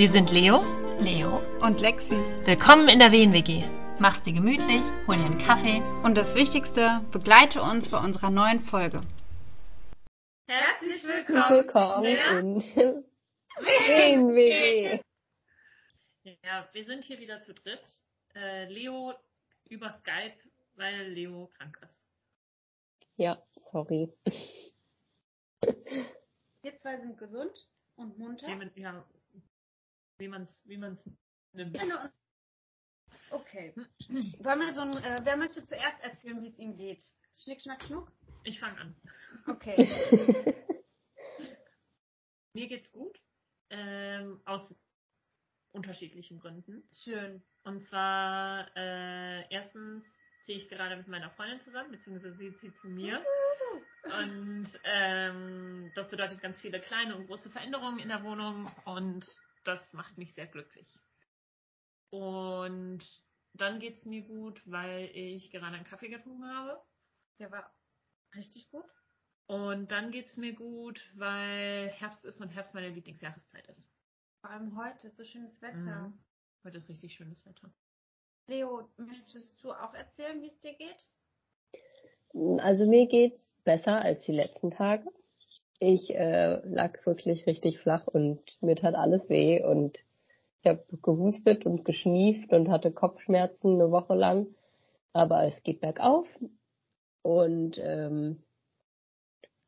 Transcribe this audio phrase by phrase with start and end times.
[0.00, 0.64] Wir sind Leo
[0.98, 2.14] Leo, und Lexi.
[2.46, 3.62] Willkommen in der WNWG.
[3.98, 5.82] mach's dir gemütlich, hol dir einen Kaffee.
[6.02, 9.02] Und das Wichtigste, begleite uns bei unserer neuen Folge.
[10.48, 12.62] Herzlich Willkommen in
[13.58, 15.02] WNWG.
[16.46, 18.00] Ja, wir sind hier wieder zu dritt.
[18.34, 19.12] Äh, Leo
[19.68, 20.38] über Skype,
[20.76, 21.94] weil Leo krank ist.
[23.16, 23.36] Ja,
[23.70, 24.10] sorry.
[26.62, 28.48] Wir zwei sind gesund und munter.
[30.20, 31.02] Wie man, man's, wie man's
[31.52, 31.78] nimmt.
[31.80, 31.98] Genau.
[33.30, 33.72] Okay.
[34.40, 37.02] Wollen wir so ein, äh, wer möchte zuerst erzählen, wie es ihm geht?
[37.34, 38.12] Schnick, schnack, schnuck?
[38.44, 38.96] Ich fange an.
[39.46, 39.76] Okay.
[42.52, 43.18] Mir geht's gut.
[43.70, 44.74] Ähm, aus
[45.72, 46.82] unterschiedlichen Gründen.
[46.92, 47.42] Schön.
[47.64, 50.06] Und zwar, äh, erstens
[50.42, 53.24] ziehe ich gerade mit meiner Freundin zusammen, beziehungsweise sie zieht zu mir.
[54.04, 59.24] Und ähm, das bedeutet ganz viele kleine und große Veränderungen in der Wohnung und
[59.64, 60.98] das macht mich sehr glücklich.
[62.10, 63.04] Und
[63.52, 66.80] dann geht's mir gut, weil ich gerade einen Kaffee getrunken habe.
[67.38, 67.74] Der war
[68.34, 68.84] richtig gut.
[69.46, 73.90] Und dann geht's mir gut, weil Herbst ist und Herbst meine Lieblingsjahreszeit ist.
[74.40, 76.08] Vor allem heute ist so schönes Wetter.
[76.08, 76.18] Mhm.
[76.64, 77.72] Heute ist richtig schönes Wetter.
[78.46, 81.08] Leo, möchtest du auch erzählen, wie es dir geht?
[82.60, 85.10] Also mir geht's besser als die letzten Tage.
[85.80, 89.98] Ich äh, lag wirklich richtig flach und mir tat alles weh und
[90.62, 94.46] ich habe gehustet und geschnieft und hatte Kopfschmerzen eine Woche lang.
[95.12, 96.28] Aber es geht bergauf.
[97.22, 98.42] Und ähm,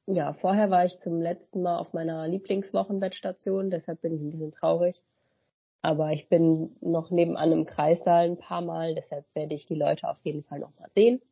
[0.06, 4.52] ja, vorher war ich zum letzten Mal auf meiner Lieblingswochenbettstation, deshalb bin ich ein bisschen
[4.52, 5.02] traurig.
[5.80, 10.08] Aber ich bin noch nebenan im Kreissaal ein paar Mal, deshalb werde ich die Leute
[10.08, 11.22] auf jeden Fall noch mal sehen.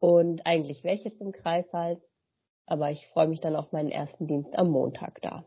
[0.00, 2.00] Und eigentlich wäre ich jetzt im Kreissaal,
[2.70, 5.44] aber ich freue mich dann auf meinen ersten Dienst am Montag da.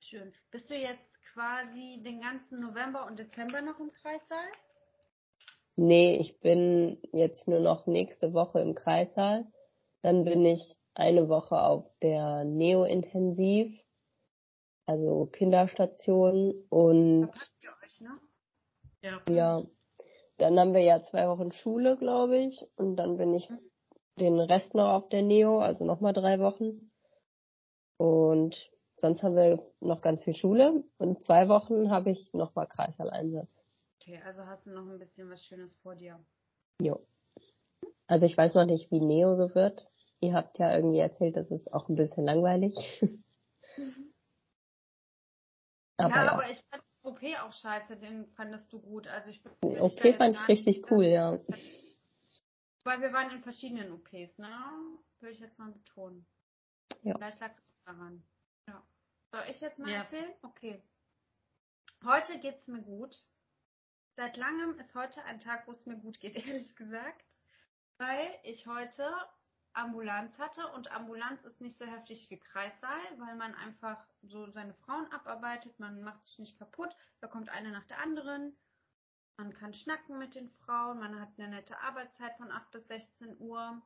[0.00, 0.32] Schön.
[0.50, 4.46] Bist du jetzt quasi den ganzen November und Dezember noch im Kreissaal?
[5.76, 9.46] Nee, ich bin jetzt nur noch nächste Woche im Kreissaal.
[10.02, 13.78] Dann bin ich eine Woche auf der Neo-Intensiv,
[14.86, 18.20] also Kinderstation und Verpasst ihr euch, ne?
[19.02, 19.22] Ja.
[19.28, 19.62] ja,
[20.38, 23.50] dann haben wir ja zwei Wochen Schule, glaube ich, und dann bin ich
[24.18, 26.90] den Rest noch auf der Neo, also nochmal drei Wochen.
[27.98, 33.50] Und sonst haben wir noch ganz viel Schule und zwei Wochen habe ich nochmal Kreissaal-Einsatz.
[34.00, 36.18] Okay, also hast du noch ein bisschen was Schönes vor dir.
[36.80, 37.06] Jo.
[38.06, 39.88] Also ich weiß noch nicht, wie Neo so wird.
[40.20, 42.74] Ihr habt ja irgendwie erzählt, das ist auch ein bisschen langweilig.
[45.96, 49.06] aber ja, ja, aber ich fand OP auch scheiße, den fandest du gut.
[49.08, 51.38] Also ich bin okay, fand ich richtig cool, ja.
[52.86, 54.48] Weil wir waren in verschiedenen OPs, ne?
[55.18, 56.24] Würde ich jetzt mal betonen.
[57.02, 57.14] Ja.
[57.16, 58.22] Vielleicht lag es daran.
[58.68, 58.86] Ja.
[59.32, 59.98] Soll ich jetzt mal Ja.
[59.98, 60.32] erzählen?
[60.42, 60.80] Okay.
[62.04, 63.24] Heute geht's mir gut.
[64.14, 67.24] Seit langem ist heute ein Tag, wo es mir gut geht, ehrlich gesagt.
[67.98, 69.12] Weil ich heute
[69.72, 74.74] Ambulanz hatte und Ambulanz ist nicht so heftig wie Kreissaal, weil man einfach so seine
[74.74, 78.56] Frauen abarbeitet, man macht sich nicht kaputt, da kommt eine nach der anderen.
[79.38, 83.38] Man kann schnacken mit den Frauen, man hat eine nette Arbeitszeit von 8 bis 16
[83.38, 83.82] Uhr.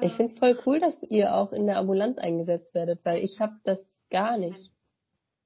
[0.00, 3.40] Ich Ähm, find's voll cool, dass ihr auch in der Ambulanz eingesetzt werdet, weil ich
[3.40, 3.78] habe das
[4.10, 4.72] gar nicht.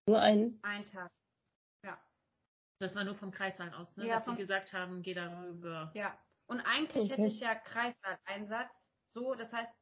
[0.06, 0.61] Nur einen.
[0.62, 1.11] Ein Tag.
[1.83, 1.99] Ja.
[2.78, 4.06] Das war nur vom Kreissaal aus, ne?
[4.06, 5.91] Ja, Dass sie gesagt haben, geh darüber.
[5.95, 6.16] Ja.
[6.47, 7.15] Und eigentlich Okay.
[7.15, 8.71] hätte ich ja Kreissaaleinsatz.
[9.06, 9.72] So, das heißt,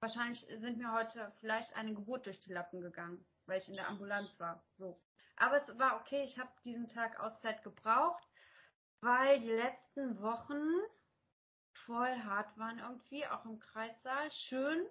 [0.00, 3.88] wahrscheinlich sind mir heute vielleicht eine Geburt durch die Lappen gegangen, weil ich in der
[3.88, 4.64] Ambulanz war.
[4.78, 4.98] So.
[5.36, 8.26] Aber es war okay, ich habe diesen Tag Auszeit gebraucht,
[9.00, 10.62] weil die letzten Wochen
[11.72, 14.30] voll hart waren irgendwie, auch im Kreissaal.
[14.32, 14.86] Schön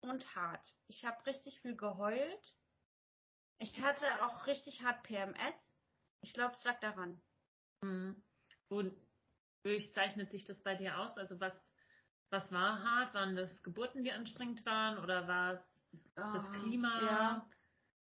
[0.00, 0.66] und hart.
[0.88, 2.52] Ich habe richtig viel geheult.
[3.58, 5.54] Ich hatte auch richtig hart PMS.
[6.22, 7.20] Ich glaube, es lag daran.
[7.82, 8.22] Mhm.
[8.68, 11.16] Wodurch zeichnet sich das bei dir aus?
[11.16, 11.54] Also was,
[12.30, 13.14] was war hart?
[13.14, 14.98] Waren das Geburten, die anstrengend waren?
[14.98, 15.60] Oder war es
[16.16, 17.00] das Ah, Klima?
[17.00, 17.50] Ja.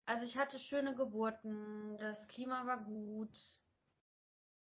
[0.07, 3.37] Also ich hatte schöne Geburten, das Klima war gut.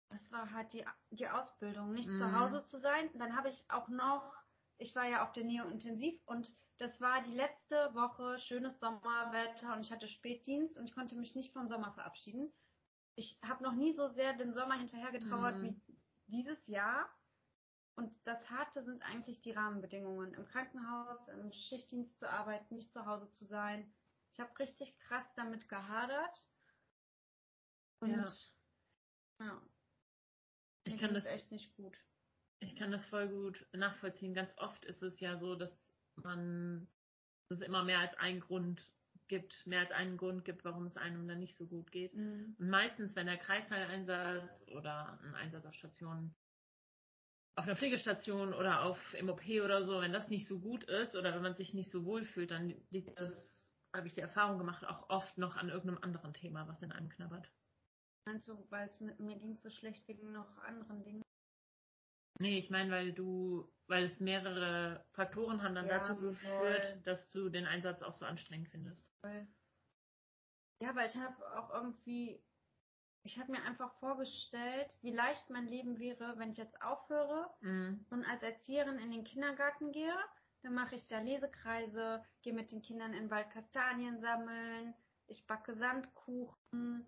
[0.08, 2.35] Es war halt die, die Ausbildung, nicht zu Mhm.
[2.41, 3.11] Hause zu sein.
[3.19, 4.35] Dann habe ich auch noch,
[4.79, 9.81] ich war ja auf der Neo-Intensiv und das war die letzte Woche, schönes Sommerwetter und
[9.82, 12.53] ich hatte Spätdienst und ich konnte mich nicht vom Sommer verabschieden.
[13.14, 15.62] Ich habe noch nie so sehr den Sommer hinterhergetrauert Mhm.
[15.62, 15.82] wie
[16.26, 17.09] dieses Jahr.
[17.97, 20.35] Und das Harte sind eigentlich die Rahmenbedingungen.
[20.35, 23.91] Im Krankenhaus, im Schichtdienst zu arbeiten, nicht zu Hause zu sein.
[24.32, 26.47] Ich habe richtig krass damit gehadert.
[28.00, 29.47] Und Ja.
[29.47, 29.62] ja.
[30.87, 31.97] Ich mir kann das- echt nicht gut.
[32.61, 34.35] Ich kann das voll gut nachvollziehen.
[34.35, 35.71] Ganz oft ist es ja so, dass
[36.17, 36.88] man,
[37.49, 38.91] dass es immer mehr als ein Grund
[39.29, 42.15] gibt, mehr als einen Grund gibt, warum es einem dann nicht so gut geht.
[42.15, 42.56] Mhm.
[42.59, 46.35] Und meistens, wenn der Kreissaleinsatz oder ein Einsatz auf Stationen,
[47.59, 51.35] auf einer Pflegestation oder auf MOP oder so, wenn das nicht so gut ist oder
[51.35, 54.85] wenn man sich nicht so wohl fühlt, dann liegt das, habe ich die Erfahrung gemacht,
[54.85, 57.50] auch oft noch an irgendeinem anderen Thema, was in einem knabbert.
[58.26, 61.23] Meinst du, weil es mit mir ging so schlecht wegen noch anderen Dingen?
[62.40, 66.31] Nee, ich meine, weil du, weil es mehrere Faktoren haben dann Ja, dazu voll.
[66.31, 69.00] geführt, dass du den Einsatz auch so anstrengend findest.
[70.82, 72.43] Ja, weil ich habe auch irgendwie,
[73.25, 78.05] ich habe mir einfach vorgestellt, wie leicht mein Leben wäre, wenn ich jetzt aufhöre Mhm.
[78.11, 80.17] und als Erzieherin in den Kindergarten gehe.
[80.62, 84.94] Dann mache ich da Lesekreise, gehe mit den Kindern in den Wald Kastanien sammeln,
[85.28, 87.06] ich backe Sandkuchen,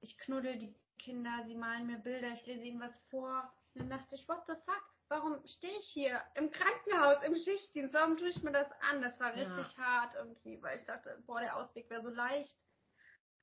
[0.00, 3.50] ich knuddel die Kinder, sie malen mir Bilder, ich lese ihnen was vor.
[3.74, 4.82] Und dann dachte ich, what the fuck?
[5.08, 7.94] Warum stehe ich hier im Krankenhaus, im Schichtdienst?
[7.94, 9.02] Warum tue ich mir das an?
[9.02, 9.42] Das war Ja.
[9.54, 12.56] richtig hart irgendwie, weil ich dachte, boah, der Ausweg wäre so leicht.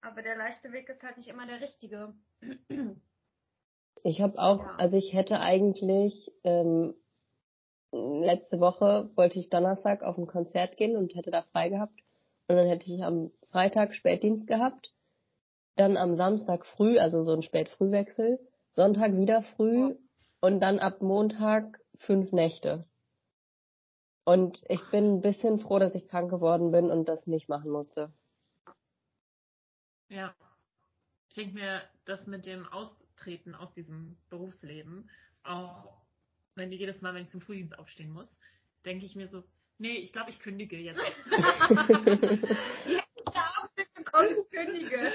[0.02, 2.14] Aber der leichte Weg ist halt nicht immer der richtige.
[4.04, 4.76] Ich habe auch, Ja.
[4.76, 6.94] also ich hätte eigentlich ähm,
[7.94, 12.02] letzte Woche wollte ich Donnerstag auf ein Konzert gehen und hätte da frei gehabt.
[12.48, 14.93] Und dann hätte ich am Freitag Spätdienst gehabt.
[15.76, 18.40] Dann am Samstag früh, also so ein Spät-Frühwechsel.
[18.74, 19.96] Sonntag wieder früh
[20.42, 22.86] und dann ab Montag fünf Nächte.
[24.26, 27.72] Und ich bin ein bisschen froh, dass ich krank geworden bin und das nicht machen
[27.72, 28.12] musste.
[30.10, 30.34] Ja.
[31.30, 35.10] Ich denke mir, das mit dem Austreten aus diesem Berufsleben,
[35.44, 36.02] auch
[36.56, 38.28] wenn jedes Mal, wenn ich zum Frühdienst aufstehen muss,
[38.86, 39.44] denke ich mir so,
[39.80, 41.02] nee, ich glaube, ich kündige jetzt.
[43.34, 45.12] Ja, bitte komm, kündige.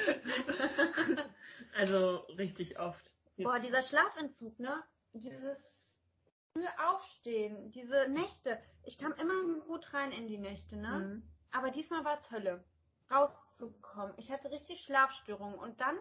[1.76, 3.12] Also richtig oft.
[3.36, 4.82] Boah, dieser Schlafentzug, ne?
[5.12, 5.58] Dieses
[6.52, 8.60] frühe Aufstehen, diese Nächte.
[8.84, 10.98] Ich kam immer gut rein in die Nächte, ne?
[10.98, 11.22] Mhm.
[11.52, 12.64] Aber diesmal war es Hölle,
[13.10, 14.14] rauszukommen.
[14.18, 15.96] Ich hatte richtig Schlafstörungen und dann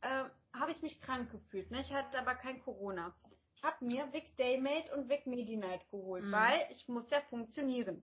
[0.00, 0.24] äh,
[0.58, 1.70] habe ich mich krank gefühlt.
[1.70, 1.80] Ne?
[1.80, 3.14] Ich hatte aber kein Corona.
[3.62, 6.32] Hab mir Vic Daymate und Vic Medi-Night geholt, Mhm.
[6.32, 8.02] weil ich muss ja funktionieren.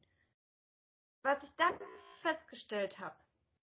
[1.23, 1.73] Was ich dann
[2.21, 3.15] festgestellt habe,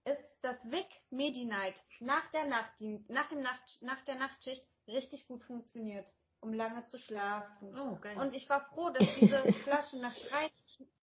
[0.05, 5.45] ist, dass Vic Medi-Night nach der Nachtdien nach dem Nacht nach der Nachtschicht richtig gut
[5.45, 7.77] funktioniert, um lange zu schlafen.
[7.79, 8.17] Oh, geil.
[8.19, 10.51] Und ich war froh, dass diese Flasche nach drei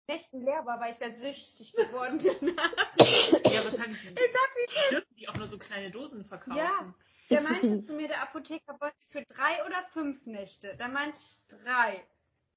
[0.09, 2.97] Nächten leer war, weil ich wäre süchtig geworden danach.
[3.53, 6.59] ja, wahrscheinlich Ich sag wie dürfen die auch nur so kleine Dosen verkaufen.
[6.59, 6.95] Ja.
[7.31, 10.75] Der meinte zu mir, der Apotheker wollte für drei oder fünf Nächte.
[10.79, 12.03] Da meinte ich drei.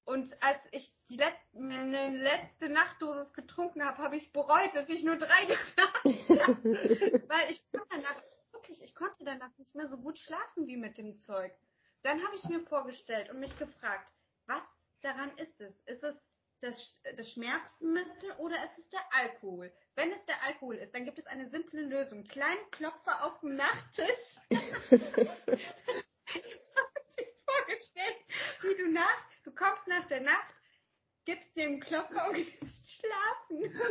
[0.05, 4.89] Und als ich die Let meine letzte Nachtdosis getrunken habe, habe ich es bereut, dass
[4.89, 7.23] ich nur drei getan habe.
[7.27, 10.97] Weil ich konnte danach, wirklich, ich konnte danach nicht mehr so gut schlafen wie mit
[10.97, 11.53] dem Zeug.
[12.03, 14.11] Dann habe ich mir vorgestellt und mich gefragt,
[14.47, 14.63] was
[15.01, 15.73] daran ist es?
[15.85, 16.15] Ist es
[16.61, 19.71] das, das Schmerzmittel oder ist es der Alkohol?
[19.95, 22.23] Wenn es der Alkohol ist, dann gibt es eine simple Lösung.
[22.25, 24.07] Kleinen Klopfer auf dem Nachttisch.
[24.49, 25.61] ich habe
[27.17, 28.17] mir vorgestellt,
[28.61, 30.53] wie du nach, du kommst nach der Nacht,
[31.25, 33.81] gibst dir einen Klopfer und gehst schlafen.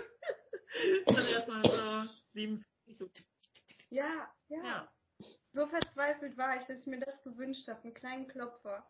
[1.07, 3.11] Dann erstmal so 47, so.
[3.91, 4.93] Ja, ja, Ja.
[5.53, 8.89] So verzweifelt war ich, dass ich mir das gewünscht habe, einen kleinen Klopfer.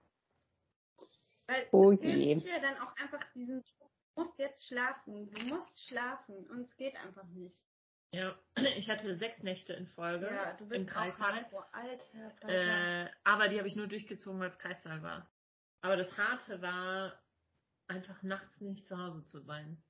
[1.49, 2.37] Weil Oh es je.
[2.37, 6.95] dir dann auch einfach diesen, du musst jetzt schlafen, du musst schlafen und es geht
[7.05, 7.65] einfach nicht.
[8.13, 8.37] Ja,
[8.77, 11.35] ich hatte sechs Nächte in Folge Ja, du im bist auch Kreissaal.
[11.35, 11.75] hardcore.
[11.75, 13.05] Alter, Alter.
[13.07, 15.29] Äh, aber die habe ich nur durchgezogen, weil es Kreissaal war.
[15.83, 17.23] Aber das Harte war,
[17.89, 19.83] einfach nachts nicht zu Hause zu sein.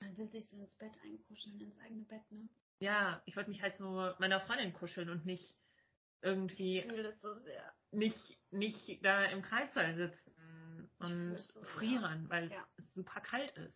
[0.00, 2.48] Man will sich so ins Bett einkuscheln, ins eigene Bett, ne?
[2.80, 5.54] Ja, ich wollte mich halt so meiner Freundin kuscheln und nicht
[6.22, 7.72] irgendwie Ich fühle das so sehr.
[7.92, 11.66] nicht, nicht da im Kreissaal sitzen Ich und so, ja.
[11.66, 12.66] frieren, weil Ja.
[12.76, 13.74] es super kalt ist.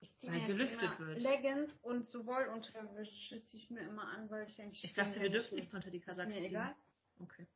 [0.00, 1.22] Ich ziehe Weil mir gelüftet wird.
[1.22, 5.30] Leggings und so Wollunterwäsche ziehe ich mir immer an, weil ich denke, Ich dachte, wir
[5.30, 6.48] dürfen nichts unter die Ist Kasacke mir ziehen.
[6.48, 6.76] egal.
[7.20, 7.46] Okay.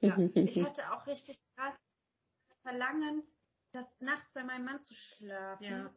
[0.00, 1.76] Ja, ich hatte auch richtig krass
[2.64, 3.22] Verlangen,
[3.72, 5.64] das nachts bei meinem Mann zu schlafen.
[5.64, 5.94] Ja.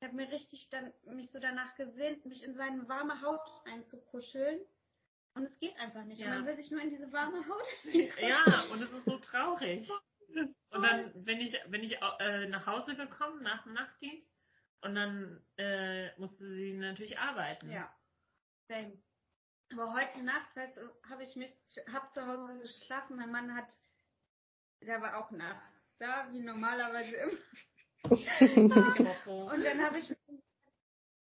[0.00, 4.60] Ich habe mir richtig dann mich so danach gesehnt, mich in seine warme Haut einzukuscheln.
[5.34, 6.20] Und es geht einfach nicht.
[6.20, 6.30] Ja.
[6.30, 7.66] Man will sich nur in diese warme Haut
[8.20, 9.88] Ja, und es ist so traurig.
[10.70, 14.28] Und dann bin ich, bin ich äh, nach Hause gekommen nach dem Nachtdienst
[14.80, 17.70] und dann äh, musste sie natürlich arbeiten.
[17.70, 17.94] Ja.
[18.68, 19.00] Same.
[19.72, 21.54] Aber heute Nacht, weißt du, habe ich mich,
[21.92, 23.16] hab zu Hause geschlafen.
[23.16, 23.78] Mein Mann hat,
[24.80, 25.71] der war auch nachts
[26.02, 27.38] da, wie normalerweise immer.
[29.52, 30.18] Und dann habe ich mich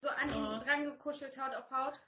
[0.02, 0.64] so an ihn Oh.
[0.64, 2.00] dran gekuschelt, Haut auf Haut.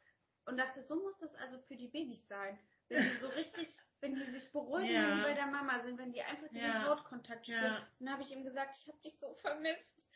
[0.46, 2.60] Und dachte, so muss das also für die Babys sein.
[2.90, 3.68] Wenn die so richtig,
[4.02, 5.08] wenn die sich beruhigen, Ja.
[5.10, 6.88] wenn die bei der Mama sind, wenn die einfach diesen Ja.
[6.88, 7.64] Hautkontakt spüren.
[7.64, 7.88] Ja.
[8.00, 10.08] Dann habe ich ihm gesagt, ich habe dich so vermisst.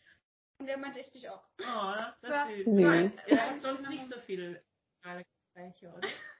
[0.60, 1.44] Und der meinte ich dich auch.
[1.62, 3.14] Oh, das war ist süß.
[3.14, 3.22] süß.
[3.28, 4.62] Ja, sonst nicht so viele
[5.04, 6.08] Gespräche, oder?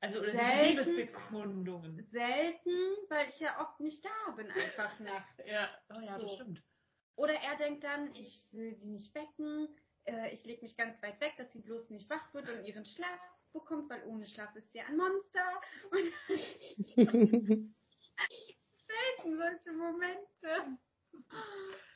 [0.00, 0.68] Also, oder Selten.
[0.68, 2.06] Liebesbekundungen.
[2.10, 2.70] Selten,
[3.08, 5.42] weil ich ja oft nicht da bin, einfach nachts.
[5.44, 6.22] Ja, oh ja, So.
[6.22, 6.62] das stimmt.
[7.16, 11.20] Oder er denkt dann, ich will sie nicht wecken, äh, ich lege mich ganz weit
[11.20, 13.20] weg, dass sie bloß nicht wach wird und ihren Schlaf
[13.52, 15.60] bekommt, weil ohne Schlaf ist sie ein Monster.
[18.86, 20.78] Selten solche Momente.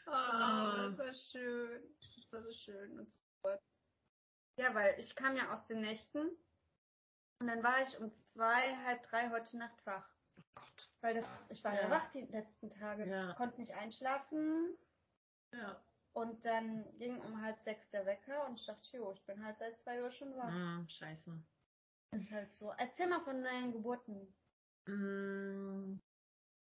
[0.07, 1.97] Oh, das war schön.
[2.17, 3.19] Das war so schön und so.
[4.59, 6.31] Ja, weil ich kam ja aus den Nächten
[7.43, 10.09] und dann war ich um zwei, halb drei heute Nacht wach.
[10.39, 10.91] Oh Gott.
[11.01, 13.35] Weil das, ich war ja wach die letzten Tage, Ja.
[13.35, 14.79] konnte nicht einschlafen
[15.53, 15.85] Ja.
[16.13, 19.59] und dann ging um halb sechs der Wecker und ich dachte, jo, ich bin halt
[19.59, 20.53] seit zwei Uhr schon wach.
[20.53, 21.43] Mm, scheiße.
[22.13, 22.71] Ist halt so.
[22.79, 24.33] Erzähl mal von deinen Geburten.
[24.87, 25.99] Mm,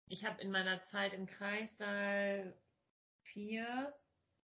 [0.09, 2.59] Ich habe in meiner Zeit im Kreissaal
[3.25, 3.93] vier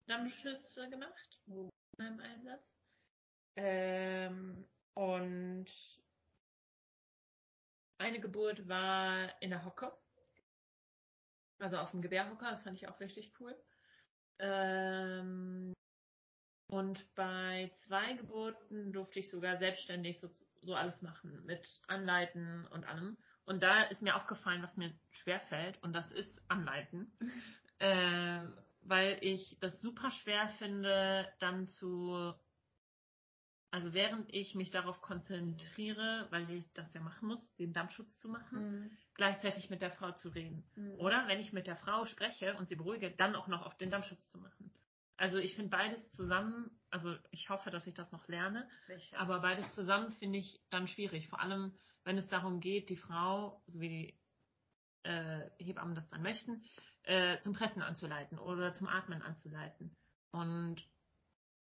[0.06, 2.78] Dammschütze gemacht in meinem Einsatz.
[3.56, 6.01] Ähm, und
[8.02, 9.92] eine Geburt war in der Hocke.
[11.58, 13.56] Also auf dem Gebärhocker, das fand ich auch richtig cool.
[14.38, 15.72] Ähm,
[16.66, 20.28] und bei zwei Geburten durfte ich sogar selbstständig so,
[20.62, 23.16] so alles machen, mit Anleiten und allem.
[23.44, 27.12] Und da ist mir aufgefallen, was mir schwerfällt, und das ist Anleiten.
[27.78, 28.40] äh,
[28.84, 32.34] weil ich das super schwer finde, dann zu,
[33.72, 38.28] also während ich mich darauf konzentriere, weil ich das ja machen muss, den Dammschutz zu
[38.28, 40.62] machen, gleichzeitig mit der Frau zu reden.
[40.76, 41.00] Mhm.
[41.00, 43.90] Oder wenn ich mit der Frau spreche und sie beruhige, dann auch noch auf den
[43.90, 44.70] Dammschutz zu machen.
[45.16, 49.18] Also ich finde beides zusammen, also ich hoffe, dass ich das noch lerne, Sicher.
[49.18, 51.28] aber beides zusammen finde ich dann schwierig.
[51.28, 51.72] Vor allem,
[52.04, 56.62] wenn es darum geht, die Frau, so wie die äh, Hebammen das dann möchten,
[57.04, 59.96] äh, zum Pressen anzuleiten oder zum Atmen anzuleiten.
[60.30, 60.86] Und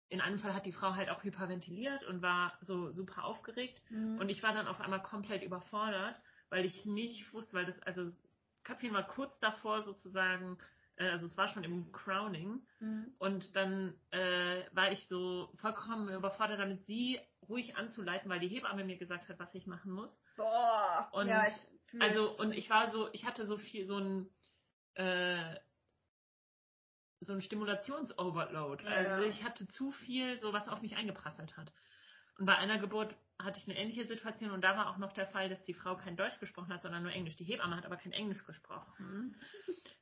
[0.09, 3.81] in einem Fall hat die Frau halt auch hyperventiliert und war so super aufgeregt.
[3.89, 4.19] Mhm.
[4.19, 6.15] Und ich war dann auf einmal komplett überfordert,
[6.49, 8.07] weil ich nicht wusste, weil das, also
[8.63, 10.57] Köpfchen war kurz davor sozusagen,
[10.97, 12.65] äh, also es war schon im Crowning.
[12.79, 13.13] Mhm.
[13.17, 18.83] Und dann äh, war ich so vollkommen überfordert, damit sie ruhig anzuleiten, weil die Hebamme
[18.83, 20.23] mir gesagt hat, was ich machen muss.
[20.35, 21.09] Boah.
[21.13, 24.29] Und ja, ich Also, und ich war so, ich hatte so viel, so ein,
[24.95, 25.55] äh,
[27.25, 28.83] so ein Stimulations-Overload.
[28.83, 28.91] Ja.
[28.91, 31.73] Also ich hatte zu viel, so was auf mich eingeprasselt hat.
[32.37, 35.27] Und bei einer Geburt hatte ich eine ähnliche Situation und da war auch noch der
[35.27, 37.35] Fall, dass die Frau kein Deutsch gesprochen hat, sondern nur Englisch.
[37.35, 39.35] Die Hebamme hat aber kein Englisch gesprochen.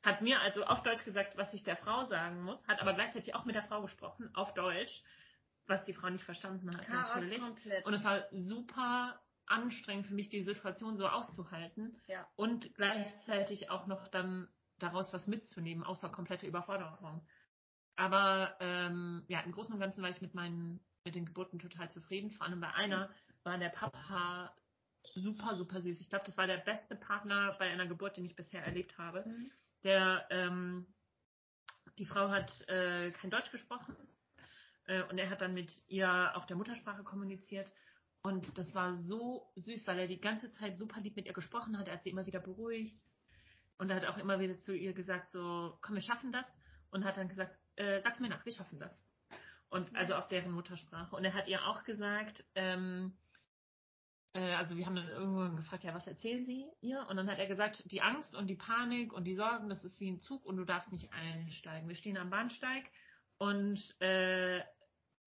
[0.03, 3.33] Hat mir also auf Deutsch gesagt, was ich der Frau sagen muss, hat aber gleichzeitig
[3.35, 5.03] auch mit der Frau gesprochen, auf Deutsch,
[5.65, 7.39] was die Frau nicht verstanden hat Chaos natürlich.
[7.39, 7.85] komplett.
[7.85, 12.27] Und es war super anstrengend für mich, die Situation so auszuhalten ja.
[12.35, 14.47] und gleichzeitig auch noch dann
[14.83, 17.25] daraus was mitzunehmen, außer komplette Überforderung.
[17.95, 21.91] Aber ähm, ja, im Großen und Ganzen war ich mit meinen mit den Geburten total
[21.91, 22.31] zufrieden.
[22.31, 23.09] Vor allem bei einer
[23.43, 24.55] war der Papa
[25.15, 25.99] super, super süß.
[25.99, 29.25] Ich glaube, das war der beste Partner bei einer Geburt, den ich bisher erlebt habe.
[29.27, 29.51] Mhm.
[29.83, 30.87] Der, ähm,
[31.97, 33.95] die Frau hat äh, kein Deutsch gesprochen
[34.85, 37.71] äh, und er hat dann mit ihr auf der Muttersprache kommuniziert.
[38.21, 41.77] Und das war so süß, weil er die ganze Zeit super lieb mit ihr gesprochen
[41.77, 41.89] hat.
[41.89, 42.97] Er hat sie immer wieder beruhigt.
[43.77, 46.47] Und er hat auch immer wieder zu ihr gesagt, so, komm, wir schaffen das.
[46.91, 48.95] Und hat dann gesagt, äh, sag's mir nach, wir schaffen das.
[49.69, 51.15] Und also auf deren Muttersprache.
[51.15, 53.13] Und er hat ihr auch gesagt, ähm,
[54.33, 57.05] äh, also wir haben dann irgendwann gefragt, ja, was erzählen Sie ihr?
[57.09, 59.99] Und dann hat er gesagt, die Angst und die Panik und die Sorgen, das ist
[59.99, 61.87] wie ein Zug und du darfst nicht einsteigen.
[61.87, 62.83] Wir stehen am Bahnsteig
[63.37, 64.61] und äh,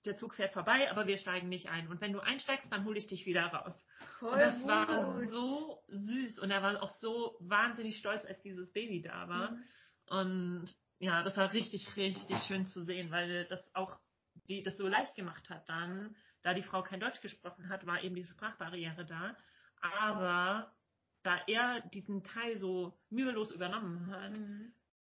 [0.06, 1.88] der Zug fährt vorbei, aber wir steigen nicht ein.
[1.88, 3.74] Und wenn du einsteigst, dann hole ich dich wieder raus.
[4.18, 5.28] Voll Und das war gut.
[5.30, 9.50] so süß und er war auch so wahnsinnig stolz, als dieses Baby da war.
[9.50, 9.64] Mhm.
[10.08, 13.98] Und ja, das war richtig, richtig schön zu sehen, weil das auch
[14.48, 18.02] die das so leicht gemacht hat dann, da die Frau kein Deutsch gesprochen hat, war
[18.02, 19.36] eben diese Sprachbarriere da.
[19.80, 20.72] Aber
[21.22, 24.72] da er diesen Teil so mühelos übernommen hat, Mhm.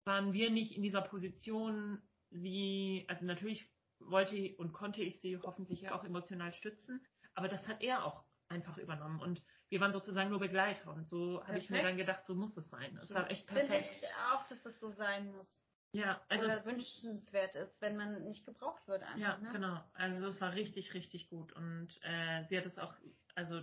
[0.04, 3.68] waren wir nicht in dieser Position, sie, also natürlich
[4.00, 8.78] wollte und konnte ich sie hoffentlich auch emotional stützen, aber das hat er auch einfach
[8.78, 12.34] übernommen und wir waren sozusagen nur Begleiter und so habe ich mir dann gedacht, so
[12.34, 12.96] muss es sein.
[12.96, 13.14] Es So.
[13.14, 14.02] war echt Finde perfekt.
[14.02, 15.60] ich auch, dass das so sein muss.
[15.92, 19.18] Ja, also Oder wünschenswert ist, wenn man nicht gebraucht wird einfach.
[19.20, 19.52] Ja, ne?
[19.52, 19.80] genau.
[19.94, 21.52] Also es war richtig, richtig gut.
[21.52, 22.94] Und äh, sie hat es auch
[23.34, 23.62] also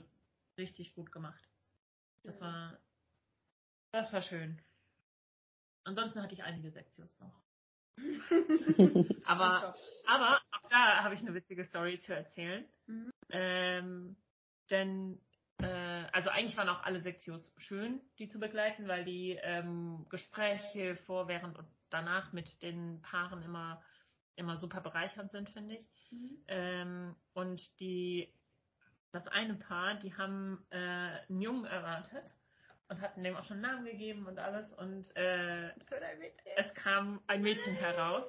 [0.58, 1.44] richtig gut gemacht.
[2.24, 2.44] Das Mhm.
[2.44, 2.80] war
[3.92, 4.62] das war schön.
[5.86, 7.45] Ansonsten hatte ich einige Sektios noch.
[9.26, 9.74] Aber,
[10.06, 12.66] aber auch da habe ich eine witzige Story zu erzählen.
[12.88, 13.12] Mhm.
[13.30, 14.16] Ähm,
[14.70, 15.20] denn
[15.62, 20.96] äh, also eigentlich waren auch alle Sektios schön, die zu begleiten, weil die ähm, Gespräche
[20.96, 23.82] vor, während und danach mit den Paaren immer
[24.36, 26.12] immer super bereichernd sind, finde ich.
[26.12, 26.38] Mhm.
[26.48, 28.34] Ähm, und die,
[29.12, 32.36] das eine Paar, die haben äh, einen Jungen erwartet
[32.88, 34.72] und hatten dem auch schon einen Namen gegeben und alles.
[34.74, 35.70] Und äh,
[36.58, 38.26] es kam ein Mädchen heraus.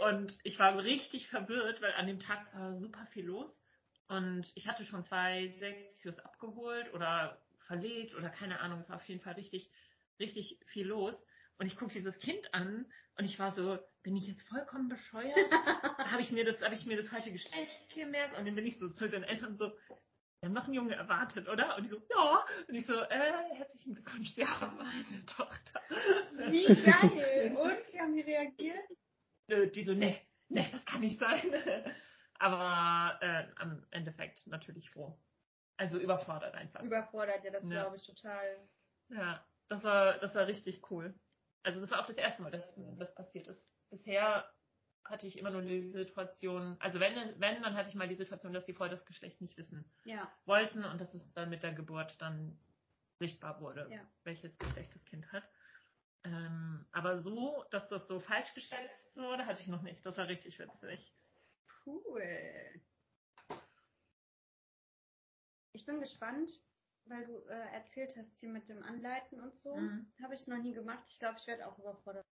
[0.00, 3.60] Und ich war richtig verwirrt, weil an dem Tag war super viel los.
[4.06, 8.80] Und ich hatte schon zwei Sektios abgeholt oder verlegt oder keine Ahnung.
[8.80, 9.70] Es war auf jeden Fall richtig,
[10.20, 11.26] richtig viel los.
[11.58, 12.86] Und ich gucke dieses Kind an
[13.16, 15.34] und ich war so, bin ich jetzt vollkommen bescheuert?
[15.98, 18.38] habe ich mir das, habe ich mir das falsche Geschlecht gemerkt?
[18.38, 19.72] Und dann bin ich so zu den Eltern so,
[20.40, 21.76] wir haben noch einen Junge erwartet, oder?
[21.76, 22.44] Und die so, ja.
[22.68, 25.80] Und ich so, äh, herzlichen Glückwunsch, Sie haben eine Tochter.
[26.48, 27.56] Wie geil.
[27.56, 28.84] Und wie haben die reagiert?
[29.74, 31.40] Die so, nee, nee, das kann nicht sein.
[32.38, 35.18] Aber äh, am Endeffekt natürlich froh.
[35.76, 36.82] Also überfordert einfach.
[36.82, 37.82] Überfordert ja, das Ja.
[37.82, 38.68] glaube ich total.
[39.08, 41.14] Ja, das war, das war richtig cool.
[41.64, 43.74] Also das war auch das erste Mal, dass das passiert ist.
[43.90, 44.48] Bisher
[45.10, 48.52] hatte ich immer nur die Situation, also wenn, wenn, dann hatte ich mal die Situation,
[48.52, 50.30] dass sie vorher das Geschlecht nicht wissen Ja.
[50.44, 52.58] wollten und dass es dann mit der Geburt dann
[53.18, 54.00] sichtbar wurde, Ja.
[54.24, 55.48] welches Geschlecht das Kind hat.
[56.24, 60.04] Ähm, aber so, dass das so falsch geschätzt wurde, hatte ich noch nicht.
[60.04, 61.14] Das war richtig witzig.
[61.86, 62.80] Cool.
[65.72, 66.50] Ich bin gespannt,
[67.04, 69.76] weil du äh, erzählt hast hier mit dem Anleiten und so.
[69.76, 70.12] Mhm.
[70.22, 71.04] Habe ich noch nie gemacht.
[71.08, 72.26] Ich glaube, ich werde auch überfordert.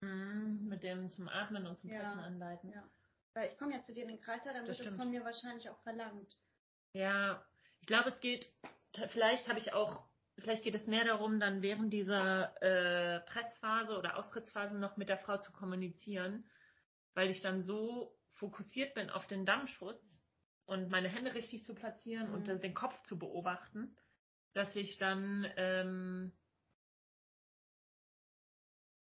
[0.00, 2.00] Mhm, mit dem zum Atmen und zum Ja.
[2.00, 2.72] Pressen anleiten.
[2.72, 2.82] Ja.
[3.34, 5.00] Weil ich komme ja zu dir in den Kreislauf, dann Das wird es stimmt.
[5.02, 6.36] von mir wahrscheinlich auch verlangt.
[6.92, 7.44] Ja,
[7.80, 8.50] ich glaube, es geht,
[9.08, 14.16] vielleicht habe ich auch, vielleicht geht es mehr darum, dann während dieser äh, Pressphase oder
[14.18, 16.50] Austrittsphase noch mit der Frau zu kommunizieren,
[17.14, 20.20] weil ich dann so fokussiert bin auf den Dammschutz
[20.64, 22.34] und meine Hände richtig zu platzieren Mhm.
[22.34, 23.96] und den Kopf zu beobachten,
[24.54, 26.32] dass ich dann ähm,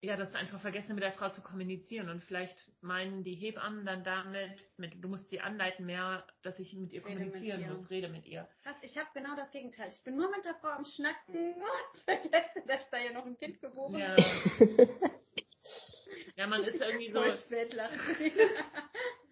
[0.03, 4.05] ja, das einfach vergessen mit der Frau zu kommunizieren und vielleicht meinen die Hebammen dann
[4.05, 7.69] damit, mit, du musst sie anleiten mehr, dass ich mit ihr Rede mit kommunizieren ihr.
[7.69, 8.49] muss, rede mit ihr.
[8.63, 9.89] Krass, ich habe genau das Gegenteil.
[9.89, 13.37] Ich bin nur mit der Frau am Schnacken und vergesse, dass da ja noch ein
[13.39, 14.61] Kind geboren Ja, ist.
[16.37, 17.21] ja man ist irgendwie so.
[17.21, 17.99] Voll spät lachen.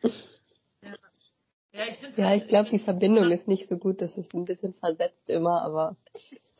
[1.77, 4.01] Ja, ich, Ja, ich glaube, die Verbindung ist nicht so gut.
[4.01, 5.97] Das ist ein bisschen versetzt immer, aber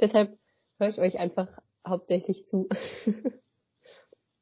[0.01, 0.37] deshalb
[0.79, 1.47] höre ich euch einfach
[1.87, 2.69] hauptsächlich zu.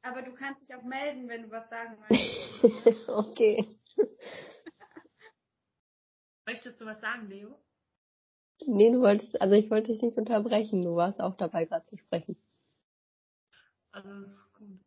[0.03, 3.09] Aber du kannst dich auch melden, wenn du was sagen möchtest.
[3.09, 3.79] okay.
[6.47, 7.57] Möchtest du was sagen, Leo?
[8.67, 10.83] Nee, du wolltest, also ich wollte dich nicht unterbrechen.
[10.83, 12.37] Du warst auch dabei, gerade zu sprechen.
[13.93, 14.81] Also, das ist gut.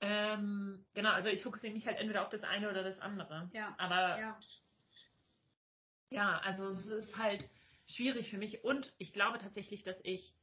[0.00, 3.48] Ähm, genau, also ich fokussiere mich halt entweder auf das eine oder das andere.
[3.52, 3.74] Ja.
[3.78, 4.38] Aber Ja.
[6.10, 7.48] Ja, also es ist halt
[7.86, 10.34] schwierig für mich und ich glaube tatsächlich, dass ich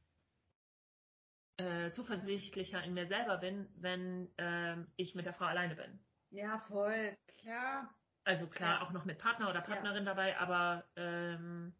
[1.60, 5.98] äh, zuversichtlicher in mir selber bin, wenn ähm, ich mit der Frau alleine bin.
[6.30, 7.16] Ja, voll.
[7.40, 7.94] Klar.
[8.24, 8.86] Also klar, Ja.
[8.86, 11.72] auch noch mit Partner oder Partnerin dabei, aber ähm,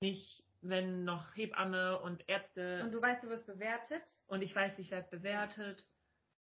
[0.00, 4.02] nicht, wenn noch Hebamme und Ärzte Und du weißt, du wirst bewertet.
[4.28, 5.88] und ich weiß, ich werde bewertet.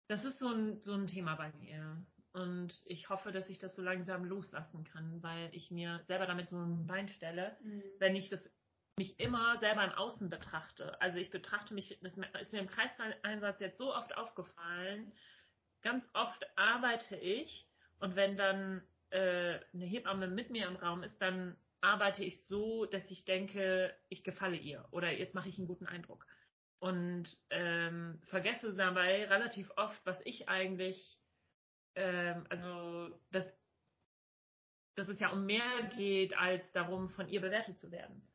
[0.08, 2.06] Das ist so ein, so ein Thema bei mir.
[2.34, 6.50] Und ich hoffe, dass ich das so langsam loslassen kann, weil ich mir selber damit
[6.50, 7.58] so ein Bein stelle,
[8.00, 8.48] wenn ich das
[8.98, 11.00] mich immer selber im Außen betrachte.
[11.02, 15.14] Also ich betrachte mich, das ist mir im Kreiseinsatz jetzt so oft aufgefallen,
[15.82, 17.68] ganz oft arbeite ich
[18.00, 18.82] und wenn dann
[19.12, 23.96] äh, eine Hebamme mit mir im Raum ist, dann arbeite ich so, dass ich denke,
[24.10, 26.26] ich gefalle ihr oder jetzt mache ich einen guten Eindruck.
[26.80, 31.20] Und ähm, vergesse dabei relativ oft, was ich eigentlich,
[31.96, 33.46] ähm, also dass,
[34.96, 38.28] dass es ja um mehr geht, als darum, von ihr bewertet zu werden.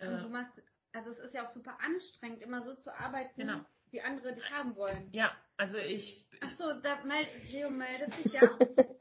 [0.00, 0.52] Und du Äh, machst,
[0.92, 3.60] also es ist ja auch super anstrengend, immer so zu arbeiten, Genau.
[3.90, 5.08] wie andere dich haben wollen.
[5.12, 8.40] ja, also ich, Ach so, da meldet, Leo meldet sich ja.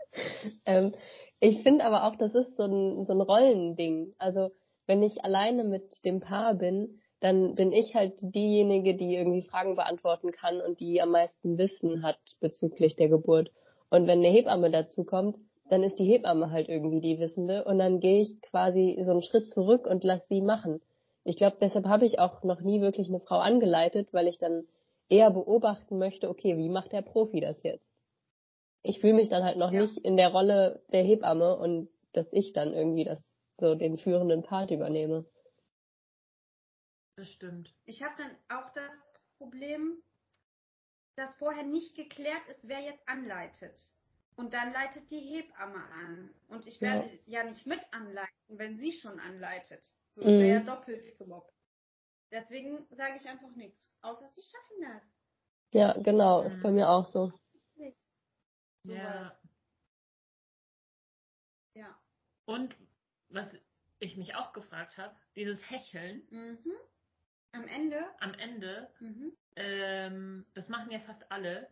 [0.66, 0.94] Ähm,
[1.40, 4.14] ich finde aber auch, das ist so ein, so ein Rollending.
[4.18, 4.52] Also
[4.88, 9.76] wenn ich alleine mit dem Paar bin, dann bin ich halt diejenige, die irgendwie Fragen
[9.76, 13.52] beantworten kann und die am meisten Wissen hat bezüglich der Geburt.
[13.90, 15.38] Und wenn eine Hebamme dazu kommt,
[15.70, 19.22] dann ist die Hebamme halt irgendwie die Wissende und dann gehe ich quasi so einen
[19.22, 20.82] Schritt zurück und lass sie machen.
[21.30, 24.68] Ich glaube, deshalb habe ich auch noch nie wirklich eine Frau angeleitet, weil ich dann
[25.10, 27.86] eher beobachten möchte, okay, wie macht der Profi das jetzt?
[28.82, 29.82] Ich fühle mich dann halt noch Ja.
[29.82, 33.22] nicht in der Rolle der Hebamme und dass ich dann irgendwie das
[33.54, 35.24] so den führenden Part übernehme.
[37.16, 37.76] das stimmt.
[37.86, 38.92] Ich habe dann auch das
[39.38, 40.02] Problem,
[41.16, 43.80] dass vorher nicht geklärt ist, wer jetzt anleitet.
[44.36, 46.34] Und dann leitet die Hebamme an.
[46.48, 47.04] Und ich Ja.
[47.04, 49.92] werde ja nicht mit anleiten, wenn sie schon anleitet.
[50.20, 50.66] So ist ja Mhm.
[50.66, 51.54] doppelt gemobbt.
[52.32, 53.96] Deswegen sage ich einfach nichts.
[54.02, 55.04] Außer sie schaffen das.
[55.74, 56.64] Ja, genau, ist Mhm.
[56.64, 57.32] bei mir auch so.
[57.76, 58.02] Nichts.
[58.84, 59.30] Ja.
[59.30, 59.36] Sowas.
[62.46, 62.76] Und
[63.30, 63.48] was
[64.00, 66.74] ich mich auch gefragt habe, dieses Hecheln Mhm.
[67.52, 68.10] Am Ende.
[68.20, 69.32] am Ende, Mhm.
[69.56, 71.70] ähm, das machen ja fast alle.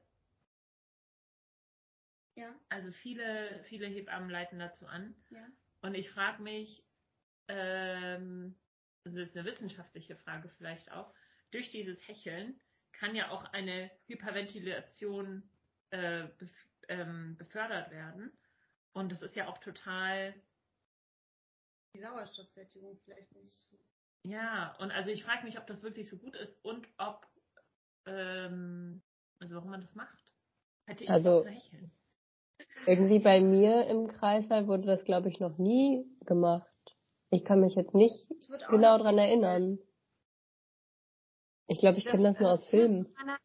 [2.36, 5.16] Ja, Also viele, viele Hebammen leiten dazu an.
[5.32, 5.48] ja.
[5.82, 6.84] Und ich frage mich,
[7.48, 8.56] ähm,
[9.06, 11.14] also das ist eine wissenschaftliche Frage vielleicht auch,
[11.52, 12.60] durch dieses Hecheln
[12.92, 15.50] kann ja auch eine Hyperventilation
[15.92, 16.52] äh, bef
[16.90, 18.32] ähm, befördert werden.
[18.94, 20.34] Und das ist ja auch total,
[21.94, 23.70] Die Sauerstoffsättigung vielleicht nicht.
[24.24, 27.28] ja, und also ich frage mich, ob das wirklich so gut ist und ob,
[28.06, 29.02] ähm,
[29.40, 30.34] also warum man das macht.
[30.86, 31.92] Hätte ich Also- zu hecheln.
[32.86, 36.72] Irgendwie bei mir im Kreißsaal wurde das, glaube ich, noch nie gemacht.
[37.30, 39.18] Ich kann mich jetzt nicht genau nicht dran empfohlen.
[39.20, 39.80] erinnern.
[41.68, 43.14] Ich glaube, ich kenne das nur aus Filmen.
[43.18, 43.38] meiner-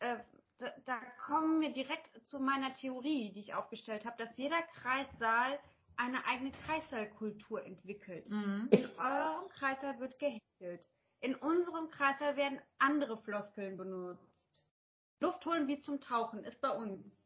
[0.00, 0.18] äh,
[0.56, 5.58] da, da kommen wir direkt zu meiner Theorie, die ich aufgestellt habe, dass jeder Kreissaal
[5.96, 8.28] eine eigene Kreissaalkultur entwickelt.
[8.30, 8.68] Mhm.
[8.70, 10.88] In eurem Kreissaal wird gehechelt.
[11.20, 14.64] In unserem Kreissaal werden andere Floskeln benutzt.
[15.20, 17.21] Luft holen wie zum Tauchen ist bei uns.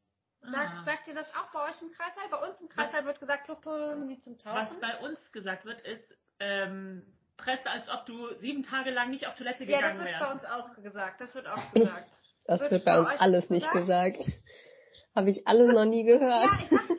[0.51, 0.83] Sagt, Ah.
[0.85, 2.29] sagt ihr das auch bei euch im Kreissaal?
[2.31, 4.81] Bei uns im Kreissaal wird gesagt, Luft holen wie zum Was Tauchen.
[4.81, 7.03] bei uns gesagt wird, ist, ähm,
[7.37, 10.25] Presse, als ob du sieben Tage lang nicht auf Toilette Ja, gegangen das wird wärst.
[10.25, 11.21] bei uns auch gesagt.
[11.21, 12.09] Das wird auch gesagt.
[12.47, 14.23] Das Wird wird bei bei uns alles nicht gesagt.
[15.15, 16.51] Habe ich alles noch nie gehört.
[16.51, 16.91] Ja, ich sag,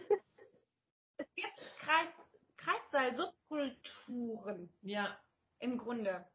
[1.18, 2.08] es gibt Kreis,
[2.58, 5.18] Kreissaal-Subkulturen Ja,
[5.60, 6.26] im Grunde.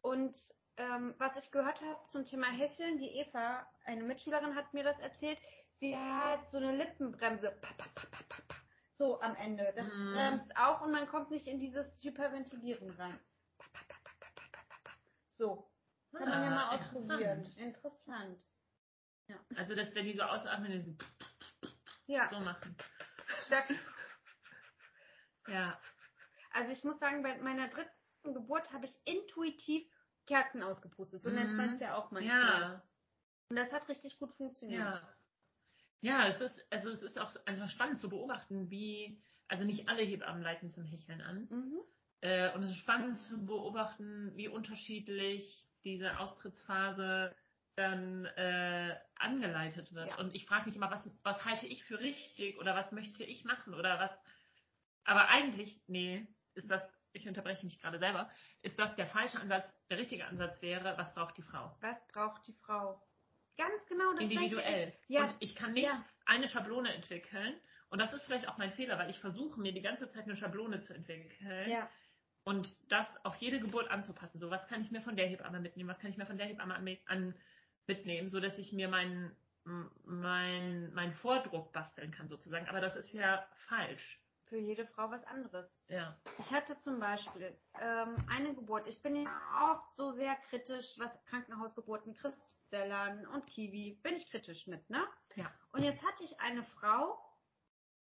[0.00, 0.34] Und
[0.76, 4.98] ähm, was ich gehört habe zum Thema Hecheln, die Eva, eine Mitschülerin, hat mir das
[5.00, 5.38] erzählt
[5.78, 7.50] sie hat so eine Lippenbremse.
[7.60, 8.54] Pa, pa, pa, pa, pa,
[8.92, 9.72] So am Ende.
[9.76, 10.14] Das mhm.
[10.14, 13.18] bremst auch und man kommt nicht in dieses Hyperventilieren rein.
[13.58, 14.90] Pa, pa, pa, pa, pa, pa, pa, pa.
[15.30, 15.70] So.
[16.12, 17.44] Kann man ja mal ah, ausprobieren.
[17.58, 17.58] Interessant.
[17.58, 18.50] interessant.
[19.28, 19.36] Ja.
[19.56, 21.68] Also, dass wenn die so ausatmen, dann so,
[22.06, 22.30] ja.
[22.30, 22.76] so machen.
[23.44, 23.66] Statt
[25.48, 25.78] ja.
[26.52, 29.86] Also ich muss sagen, bei meiner dritten Geburt habe ich intuitiv
[30.26, 31.22] Kerzen ausgepustet.
[31.22, 31.56] So nennt mhm.
[31.56, 32.60] man es ja auch manchmal.
[32.60, 32.82] Ja.
[33.48, 34.82] Und das hat richtig gut funktioniert.
[34.82, 35.15] Ja.
[36.00, 40.02] Ja, es ist, also es ist auch einfach spannend zu beobachten, wie, also nicht alle
[40.02, 41.48] Hebammen leiten zum Hecheln an.
[41.50, 41.80] Mhm.
[42.20, 47.34] Äh, und es ist spannend zu beobachten, wie unterschiedlich diese Austrittsphase
[47.76, 50.08] dann äh, angeleitet wird.
[50.08, 50.18] Ja.
[50.18, 53.44] Und ich frage mich immer, was, was halte ich für richtig oder was möchte ich
[53.44, 54.10] machen oder was.
[55.04, 56.82] Aber eigentlich, nee, ist das,
[57.12, 58.30] ich unterbreche mich gerade selber,
[58.62, 61.76] ist das der falsche Ansatz, der richtige Ansatz wäre, was braucht die Frau?
[61.80, 63.00] Was braucht die Frau?
[63.56, 64.92] Ganz genau, das Individuell.
[65.02, 65.08] Ich.
[65.08, 66.04] Ja, Und ich kann nicht ja.
[66.26, 67.54] eine Schablone entwickeln.
[67.88, 70.36] Und das ist vielleicht auch mein Fehler, weil ich versuche mir die ganze Zeit eine
[70.36, 71.70] Schablone zu entwickeln.
[71.70, 71.88] ja.
[72.44, 74.38] und das auf jede Geburt anzupassen.
[74.38, 75.88] So, was kann ich mir von der Hebamme mitnehmen?
[75.88, 77.34] Was kann ich mir von der Hebamme an, an
[77.86, 79.36] mitnehmen, so dass ich mir meinen
[80.04, 82.68] mein, mein Vordruck basteln kann sozusagen.
[82.68, 84.22] Aber das ist ja falsch.
[84.44, 85.68] Für jede Frau was anderes.
[85.88, 86.16] Ja.
[86.38, 88.86] Ich hatte zum Beispiel ähm, eine Geburt.
[88.86, 89.28] Ich bin ja
[89.72, 92.14] oft so sehr kritisch, was Krankenhausgeburten,
[92.66, 95.06] Christstellern und Kiwi, bin ich kritisch mit, ne?
[95.36, 95.52] Ja.
[95.72, 97.18] Und jetzt hatte ich eine Frau,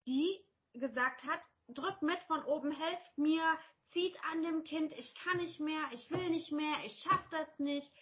[0.07, 3.43] die gesagt hat, drück mit von oben, helft mir,
[3.89, 7.59] zieht an dem Kind, ich kann nicht mehr, ich will nicht mehr, ich schaff das
[7.59, 7.93] nicht.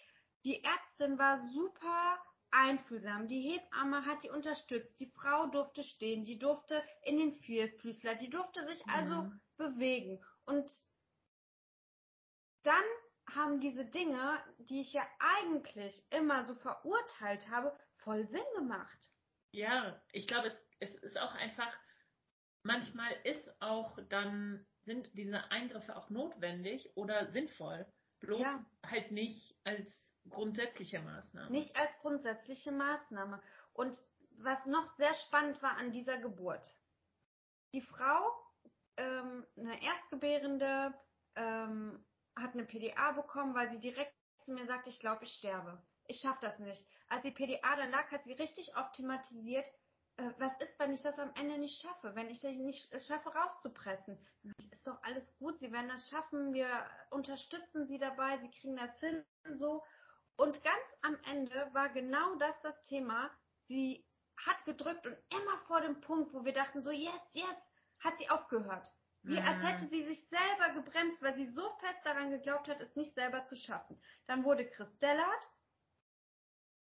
[0.45, 2.17] Die Ärztin war super
[2.51, 3.27] einfühlsam.
[3.27, 4.99] Die Hebamme hat die unterstützt.
[4.99, 9.41] Die Frau durfte stehen, die durfte in den Vierfüßler, die durfte sich also Mhm.
[9.57, 10.25] bewegen.
[10.45, 10.71] Und
[12.63, 12.83] dann
[13.35, 19.09] haben diese Dinge, die ich ja eigentlich immer so verurteilt habe, voll Sinn gemacht.
[19.51, 20.47] Ja, ich glaube,
[20.79, 21.77] es, es ist auch einfach,
[22.63, 27.85] manchmal ist auch dann, sind diese Eingriffe auch notwendig oder sinnvoll.
[28.19, 28.65] Bloß Ja.
[28.85, 31.51] halt nicht als grundsätzliche Maßnahme.
[31.51, 33.41] Nicht als grundsätzliche Maßnahme.
[33.73, 33.97] Und
[34.37, 36.65] was noch sehr spannend war an dieser Geburt.
[37.73, 38.31] Die Frau,
[38.97, 40.93] ähm, eine Erstgebärende,
[41.35, 45.81] ähm, hat eine PDA bekommen, weil sie direkt zu mir sagte, ich glaube, ich sterbe.
[46.05, 46.85] Ich schaffe das nicht.
[47.07, 49.65] Als die PDA dann lag, hat sie richtig oft thematisiert,
[50.17, 52.99] äh, was ist, wenn ich das am Ende nicht schaffe, wenn ich das nicht äh,
[52.99, 54.17] schaffe, rauszupressen.
[54.57, 56.67] Ist doch alles gut, sie werden das schaffen, wir
[57.09, 59.23] unterstützen sie dabei, sie kriegen das hin,
[59.55, 59.83] so.
[60.35, 63.29] Und ganz am Ende war genau das das Thema.
[63.65, 64.05] Sie
[64.37, 68.29] hat gedrückt und immer vor dem Punkt, wo wir dachten, so jetzt, jetzt, hat sie
[68.29, 68.91] aufgehört.
[69.23, 69.67] Wie als Mhm.
[69.67, 73.45] hätte sie sich selber gebremst, weil sie so fest daran geglaubt hat, es nicht selber
[73.45, 74.01] zu schaffen.
[74.27, 75.47] Dann wurde Chris Dellert.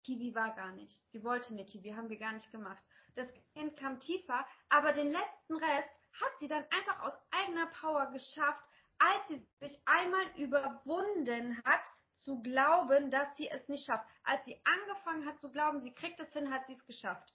[0.05, 1.03] Kiwi war gar nicht.
[1.11, 2.83] Sie wollte eine Kiwi, haben wir gar nicht gemacht.
[3.15, 8.07] Das Kind kam tiefer, aber den letzten Rest hat sie dann einfach aus eigener Power
[8.13, 8.69] geschafft,
[8.99, 14.07] als sie sich einmal überwunden hat, zu glauben, dass sie es nicht schafft.
[14.25, 17.35] Als sie angefangen hat zu glauben, sie kriegt es hin, hat sie es geschafft.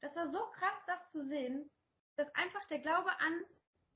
[0.00, 1.70] Das war so krass, das zu sehen,
[2.16, 3.44] dass einfach der Glaube an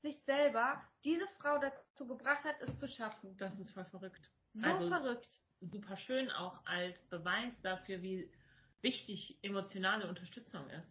[0.01, 3.35] sich selber diese Frau dazu gebracht hat, es zu schaffen.
[3.37, 4.29] Das ist voll verrückt.
[4.53, 5.41] So Also- verrückt.
[5.63, 8.31] Super schön auch als Beweis dafür, wie
[8.81, 10.87] wichtig emotionale Unterstützung ist.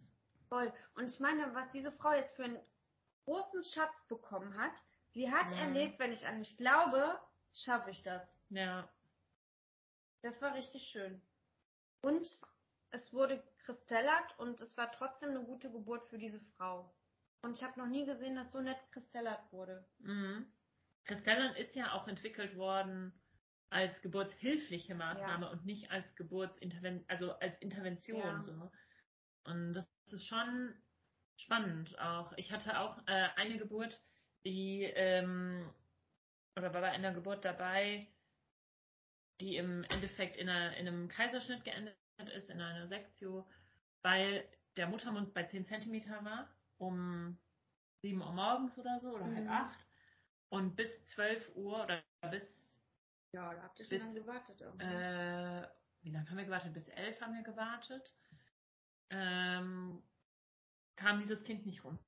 [0.47, 0.71] Voll.
[0.95, 2.59] Und ich meine, was diese Frau jetzt für einen
[3.25, 4.71] großen Schatz bekommen hat,
[5.13, 5.57] sie hat Mhm.
[5.57, 7.19] erlebt, wenn ich an mich glaube,
[7.53, 8.21] schaffe ich das.
[8.49, 8.89] Ja,
[10.23, 11.19] Das war richtig schön.
[12.03, 12.27] Und
[12.91, 16.93] es wurde kristellert und es war trotzdem eine gute Geburt für diese Frau.
[17.41, 19.85] Und ich habe noch nie gesehen, dass so nett kristellert wurde.
[19.99, 20.51] Mhm.
[21.05, 23.13] Kristellern ist ja auch entwickelt worden
[23.69, 28.21] als geburtshilfliche Maßnahme und nicht als Geburtsintervention, also als Intervention.
[28.21, 28.43] Ja.
[28.43, 28.71] So.
[29.45, 30.75] Und das ist schon
[31.37, 32.33] spannend auch.
[32.33, 33.99] Ich hatte auch äh, eine Geburt,
[34.45, 35.73] die ähm,
[36.55, 38.07] oder war bei einer Geburt dabei,
[39.39, 41.97] die im Endeffekt in, einer, in einem Kaiserschnitt geendet
[42.35, 43.49] ist, in einer Sektio,
[44.03, 47.37] weil der Muttermund bei 10 Zentimeter war, um
[48.03, 49.49] 7 Uhr morgens oder so, oder halb Mhm.
[49.49, 49.85] 8.
[50.49, 52.67] Und bis 12 Uhr oder bis,
[53.33, 54.59] Ja, da habt ihr schon Bis- lange gewartet.
[54.61, 54.85] Irgendwie.
[54.85, 55.67] äh,
[56.01, 56.73] wie lange haben wir gewartet?
[56.73, 58.13] Bis 11 haben wir gewartet.
[59.09, 60.01] Ähm,
[60.95, 62.01] kam dieses Kind nicht runter.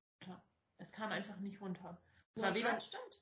[0.78, 2.02] Es kam einfach nicht runter.
[2.36, 3.22] Es war weder, stand.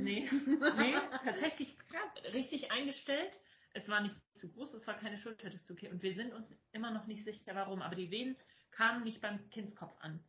[0.00, 0.28] nee,
[0.78, 1.76] nee, tatsächlich
[2.32, 3.38] richtig eingestellt.
[3.74, 5.88] Es war nicht zu groß, es war keine Schulterdystokie.
[5.88, 7.82] Und wir sind uns immer noch nicht sicher, warum.
[7.82, 8.36] Aber die Wehen
[8.70, 10.22] kamen nicht beim Kindskopf an.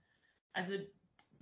[0.56, 0.74] Also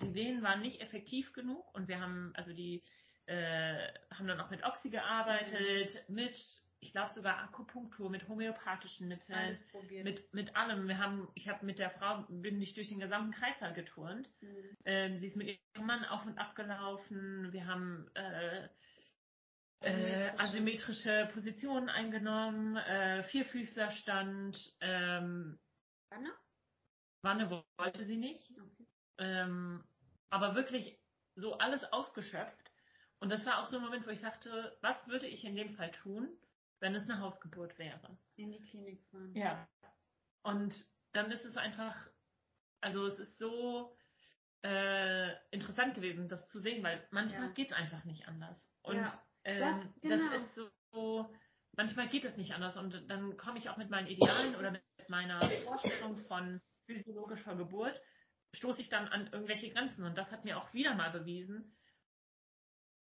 [0.02, 2.84] die Wehen waren nicht effektiv genug und wir haben, also die
[3.26, 6.36] äh, haben dann auch mit Oxy gearbeitet, mit,
[6.80, 9.58] ich glaube sogar Akupunktur, mit homöopathischen Mitteln,
[10.04, 10.88] mit, mit allem.
[10.88, 14.30] Wir haben, ich habe mit der Frau, bin ich durch den gesamten Kreißsaal geturnt.
[14.42, 14.78] Mhm.
[14.86, 17.54] Ähm, sie ist mit ihrem Mann auf und ab gelaufen.
[17.54, 18.68] Wir haben äh,
[19.82, 21.30] äh, Asymmetrische.
[21.34, 25.60] Positionen eingenommen, äh, Vierfüßlerstand, ähm,
[26.10, 26.30] Anna?
[27.22, 28.52] Wanne wollte sie nicht.
[28.52, 28.83] Okay.
[29.18, 29.84] Ähm,
[30.30, 31.00] aber wirklich
[31.36, 32.72] so alles ausgeschöpft.
[33.20, 35.72] Und das war auch so ein Moment, wo ich dachte, was würde ich in dem
[35.76, 36.30] Fall tun,
[36.80, 38.18] wenn es eine Hausgeburt wäre?
[38.36, 39.34] In die Klinik fahren.
[39.36, 39.68] Ja.
[40.44, 42.08] Und dann ist es einfach,
[42.82, 43.96] also es ist so
[44.64, 47.54] äh, interessant gewesen, das zu sehen, weil manchmal Ja.
[47.54, 48.58] geht es einfach nicht anders.
[48.82, 50.32] Und Ja, ähm, das- genau.
[50.32, 51.34] das ist so,
[51.78, 52.78] manchmal geht es nicht anders.
[52.78, 58.00] Und dann komme ich auch mit meinen Idealen oder mit meiner Vorstellung von physiologischer Geburt,
[58.54, 60.04] stoße ich dann an irgendwelche Grenzen.
[60.04, 61.76] Und das hat mir auch wieder mal bewiesen,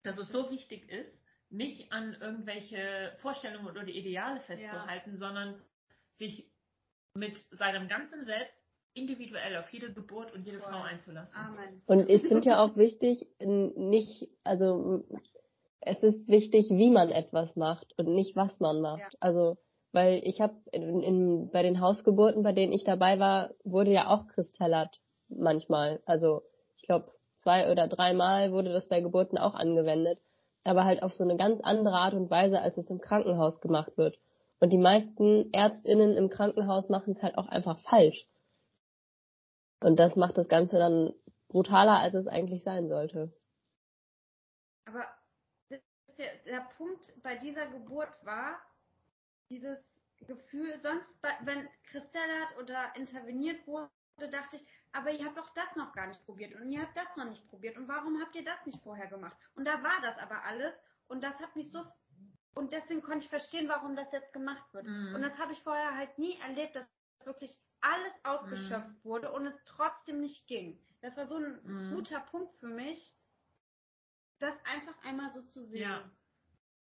[0.03, 1.13] dass es so wichtig ist,
[1.51, 5.63] nicht an irgendwelche Vorstellungen oder Ideale festzuhalten, sondern
[6.19, 6.51] sich
[7.15, 8.57] mit seinem ganzen Selbst
[8.95, 10.73] individuell auf jede Geburt und jede Voll.
[10.73, 11.35] Frau einzulassen.
[11.35, 11.83] Amen.
[11.87, 15.05] Und ich finde ja auch wichtig, nicht, also
[15.81, 19.01] es ist wichtig, wie man etwas macht und nicht, was man macht.
[19.01, 19.19] Ja.
[19.21, 19.59] Also,
[19.93, 24.09] weil ich habe in, in, bei den Hausgeburten, bei denen ich dabei war, wurde ja
[24.09, 25.01] auch Kristellat
[25.39, 26.01] manchmal.
[26.07, 26.43] Also
[26.77, 27.07] ich glaube,
[27.39, 30.19] zwei oder dreimal wurde das bei Geburten auch angewendet,
[30.65, 33.97] aber halt auf so eine ganz andere Art und Weise, als es im Krankenhaus gemacht
[33.97, 34.19] wird.
[34.61, 38.27] Und die meisten Ärztinnen im Krankenhaus machen es halt auch einfach falsch.
[39.83, 41.13] Und das macht das Ganze dann
[41.49, 43.33] brutaler, als es eigentlich sein sollte.
[44.87, 45.05] Aber
[45.69, 48.59] ihr, der Punkt bei dieser Geburt war,
[49.51, 49.79] dieses
[50.27, 55.77] Gefühl, sonst, bei, wenn Christelle oder interveniert wurde, dachte ich, aber ihr habt doch das
[55.77, 58.45] noch gar nicht probiert und ihr habt das noch nicht probiert und warum habt ihr
[58.45, 59.37] das nicht vorher gemacht?
[59.55, 60.73] Und da war das aber alles
[61.09, 61.85] und das hat mich so,
[62.55, 64.87] und deswegen konnte ich verstehen, warum das jetzt gemacht wird.
[64.87, 65.15] Mhm.
[65.15, 66.87] Und das habe ich vorher halt nie erlebt, dass
[67.25, 67.51] wirklich
[67.81, 70.81] alles ausgeschöpft wurde und es trotzdem nicht ging.
[71.01, 71.95] Das war so ein Mhm.
[71.95, 73.15] guter Punkt für mich,
[74.39, 75.83] das einfach einmal so zu sehen.
[75.83, 76.11] Ja.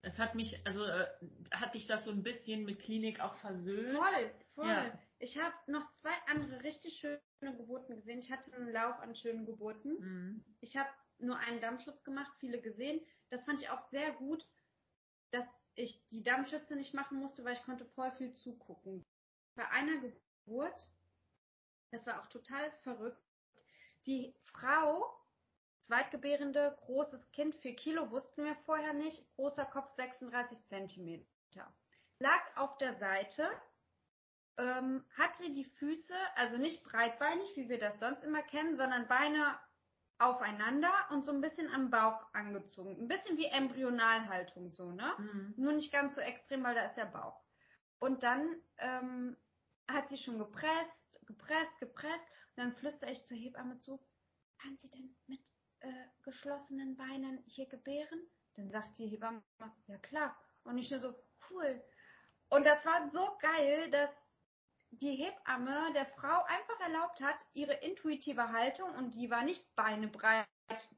[0.01, 1.07] Es hat mich, also äh,
[1.51, 3.97] hat dich das so ein bisschen mit Klinik auch versöhnt?
[3.97, 4.67] Voll, voll.
[4.67, 4.99] Ja.
[5.23, 8.19] Ich habe noch zwei andere richtig schöne Geburten gesehen.
[8.19, 9.97] Ich hatte einen Lauf an schönen Geburten.
[9.97, 10.45] Mhm.
[10.59, 12.99] Ich habe nur einen Dammschutz gemacht, viele gesehen.
[13.29, 14.45] Das fand ich auch sehr gut,
[15.31, 19.05] dass ich die Dammschütze nicht machen musste, weil ich konnte voll viel zugucken.
[19.55, 20.91] Bei einer Geburt,
[21.91, 23.23] das war auch total verrückt,
[24.05, 25.05] die Frau,
[25.83, 31.73] Zweitgebärende, großes Kind, 4 Kilo, wussten wir vorher nicht, großer Kopf 36 Zentimeter,
[32.19, 33.49] lag auf der Seite,
[34.57, 39.57] ähm, hatte die Füße, also nicht breitbeinig, wie wir das sonst immer kennen, sondern Beine
[40.19, 42.97] aufeinander und so ein bisschen am Bauch angezogen.
[42.99, 45.13] Ein bisschen wie Embryonalhaltung so, ne?
[45.17, 45.53] Mhm.
[45.57, 47.41] Nur nicht ganz so extrem, weil da ist ja Bauch.
[47.99, 49.37] Und dann ähm,
[49.87, 52.25] hat sie schon gepresst, gepresst, gepresst.
[52.55, 53.99] Und dann flüstere ich zur Hebamme zu,
[54.61, 55.41] kann sie denn mit
[55.79, 55.91] äh,
[56.23, 58.21] geschlossenen Beinen hier gebären?
[58.55, 59.41] Dann sagt die Hebamme,
[59.87, 60.37] ja klar.
[60.63, 61.15] Und ich nur so,
[61.49, 61.83] cool.
[62.49, 64.11] Und das war so geil, dass
[65.01, 70.07] die Hebamme der Frau einfach erlaubt hat, ihre intuitive Haltung, und die war nicht Beine
[70.07, 70.47] breit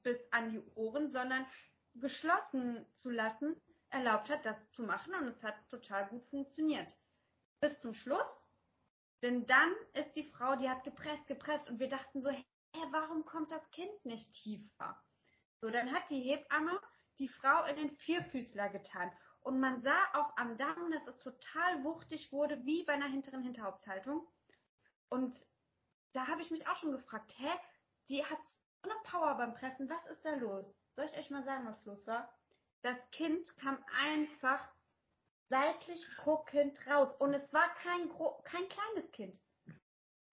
[0.04, 1.46] bis an die Ohren, sondern
[1.96, 3.56] geschlossen zu lassen,
[3.90, 6.94] erlaubt hat, das zu machen und es hat total gut funktioniert.
[7.62, 8.28] Bis zum Schluss,
[9.22, 12.44] denn dann ist die Frau, die hat gepresst, gepresst und wir dachten so, hä,
[12.92, 15.02] warum kommt das Kind nicht tiefer?
[15.62, 16.80] So, dann hat die Hebamme
[17.18, 19.12] die Frau in den Vierfüßler getan
[19.46, 23.44] und man sah auch am Darm, dass es total wuchtig wurde, wie bei einer hinteren
[23.44, 24.28] Hinterhauptshaltung.
[25.10, 25.36] Und
[26.14, 27.50] da habe ich mich auch schon gefragt, hä,
[28.10, 30.66] die hat so eine Power beim Pressen, was ist da los?
[30.94, 32.34] Soll ich euch mal sagen, was los war?
[32.82, 34.68] Das Kind kam einfach
[35.50, 39.40] seitlich guckend raus und es war kein, gro kein kleines Kind.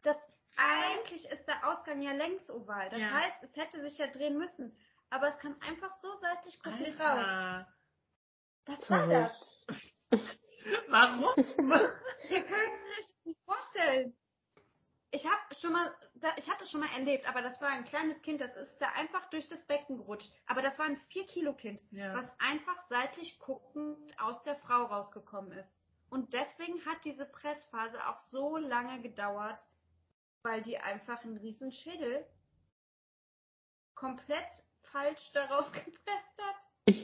[0.02, 0.16] Das
[0.56, 2.88] eigentlich ist der Ausgang ja längs oval.
[2.88, 3.10] Das Ja.
[3.10, 4.74] heißt, es hätte sich ja drehen müssen.
[5.10, 7.66] Aber es kam einfach so seitlich guckend raus.
[8.66, 9.50] Was war das?
[10.88, 11.34] Warum?
[12.30, 14.16] Ihr könnt es euch nicht vorstellen.
[15.10, 15.94] Ich habe schon mal,
[16.36, 18.88] ich habe das schon mal erlebt, aber das war ein kleines Kind, das ist da
[18.92, 20.32] einfach durch das Becken gerutscht.
[20.46, 22.14] Aber das war ein 4 Kilo Kind, Ja.
[22.14, 25.68] was einfach seitlich guckend aus der Frau rausgekommen ist.
[26.08, 29.62] Und deswegen hat diese Pressphase auch so lange gedauert,
[30.42, 32.24] weil die einfach einen riesen Schädel
[33.94, 34.48] komplett
[34.92, 36.96] falsch darauf gepresst hat.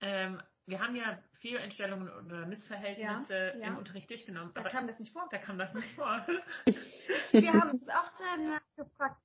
[0.00, 3.66] Ähm, wir haben ja Fehlentstellungen oder Missverhältnisse Ja, ja.
[3.68, 5.28] im Unterricht durchgenommen, Da aber kam das nicht vor.
[5.30, 6.26] da kam das nicht vor.
[7.32, 9.20] Wir haben uns auch danach gefragt,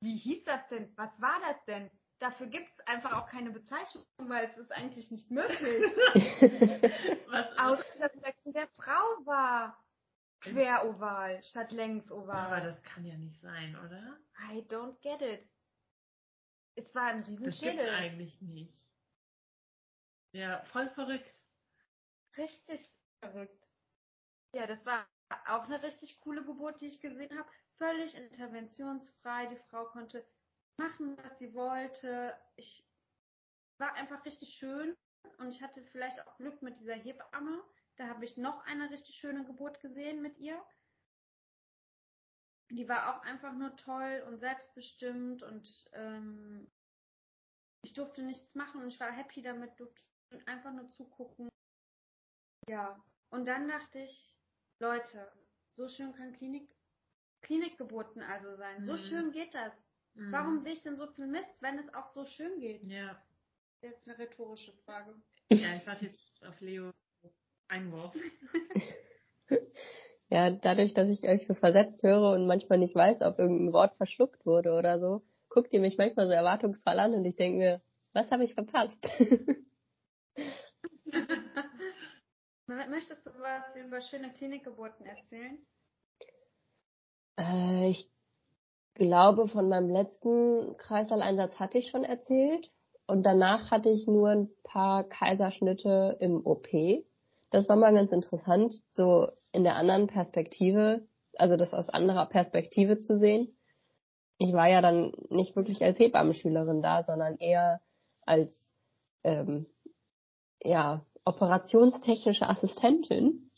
[0.00, 0.92] wie hieß das denn?
[0.96, 1.90] Was war das denn?
[2.20, 5.58] Dafür gibt es einfach auch keine Bezeichnung, weil es ist eigentlich nicht möglich.
[7.30, 9.78] Was, Außer dass Becken der Frau war.
[10.40, 12.62] Queroval statt aber längsoval.
[12.62, 14.18] das kann ja nicht sein, oder?
[14.52, 15.48] I don't get it.
[16.76, 17.88] Es war ein Das gibt's Riesenschädel.
[17.94, 18.72] eigentlich nicht.
[20.38, 21.42] Ja, voll verrückt.
[22.36, 22.88] Richtig
[23.20, 23.72] verrückt.
[24.54, 25.04] Ja, das war
[25.46, 27.50] auch eine richtig coole Geburt, die ich gesehen habe.
[27.76, 29.46] Völlig interventionsfrei.
[29.46, 30.24] Die Frau konnte
[30.76, 32.38] machen, was sie wollte.
[32.54, 32.86] Ich
[33.78, 34.96] war einfach richtig schön
[35.38, 37.60] und ich hatte vielleicht auch Glück mit dieser Hebamme.
[37.96, 40.64] Da habe ich noch eine richtig schöne Geburt gesehen mit ihr.
[42.70, 46.70] Die war auch einfach nur toll und selbstbestimmt und ähm,
[47.82, 50.07] ich durfte nichts machen und ich war happy damit, durfte
[50.46, 51.48] einfach nur zugucken.
[52.68, 54.34] Ja, und dann dachte ich,
[54.78, 55.30] Leute,
[55.70, 56.68] so schön kann Klinik,
[57.42, 58.84] Klinikgeburten also sein.
[58.84, 58.98] So Mhm.
[58.98, 59.72] schön geht das.
[60.14, 60.32] Mhm.
[60.32, 62.84] Warum sehe ich denn so viel Mist, wenn es auch so schön geht?
[62.84, 63.20] Ja.
[63.82, 65.14] Jetzt eine rhetorische Frage.
[65.50, 66.90] ja, ich warte jetzt auf Leo
[67.68, 68.14] Einwurf.
[70.30, 73.96] Ja, dadurch, dass ich euch so versetzt höre und manchmal nicht weiß, ob irgendein Wort
[73.96, 77.80] verschluckt wurde oder so, guckt ihr mich manchmal so erwartungsvoll an und ich denke mir,
[78.12, 79.08] was habe ich verpasst?
[82.66, 85.58] Möchtest du was über schöne Klinikgeburten erzählen?
[87.38, 88.10] äh, ich
[88.94, 92.70] glaube, von meinem letzten Kreissaal-Einsatz hatte ich schon erzählt.
[93.06, 96.68] Und danach hatte ich nur ein paar Kaiserschnitte im OP.
[97.50, 101.06] Das war mal ganz interessant, so in der anderen Perspektive,
[101.38, 103.56] also das aus anderer Perspektive zu sehen.
[104.36, 107.80] Ich war ja dann nicht wirklich als Hebammenschülerin da, sondern eher
[108.26, 108.74] als
[109.24, 109.66] ähm,
[110.62, 113.50] ja, operationstechnische Assistentin.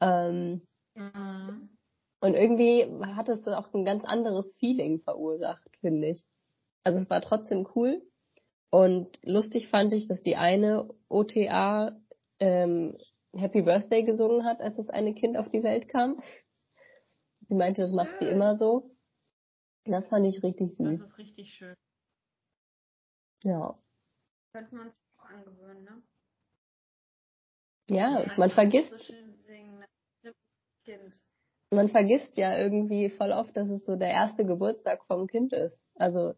[0.00, 1.78] Ähm, Mhm.
[2.20, 6.24] und irgendwie hat es auch ein ganz anderes Feeling verursacht, finde ich.
[6.84, 8.02] Also es war trotzdem cool.
[8.70, 11.96] Und lustig fand ich, dass die eine OTA
[12.40, 12.96] ähm,
[13.34, 16.20] Happy Birthday gesungen hat, als das eine Kind auf die Welt kam.
[17.48, 18.90] Sie meinte, das macht sie immer so.
[19.84, 21.00] Das fand ich richtig Das süß.
[21.02, 21.74] ist richtig schön.
[23.42, 23.78] Ja.
[24.52, 26.02] Könnte man sich auch angewöhnen, ne?
[27.90, 28.94] Ja, man vergisst,
[31.70, 35.80] man vergisst ja irgendwie voll oft, dass es so der erste Geburtstag vom Kind ist.
[35.96, 36.34] Also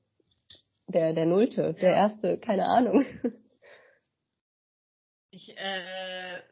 [0.89, 1.97] der, der Nullte, der Ja.
[1.97, 3.05] erste, keine Ahnung.
[5.35, 6.43] Ich äh,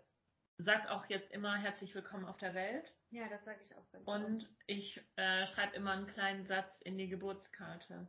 [0.57, 4.07] sag auch jetzt immer herzlich willkommen auf der Welt Ja, das sage ich auch ganz
[4.09, 8.09] und ich äh, schreibe immer einen kleinen Satz in die Geburtskarte.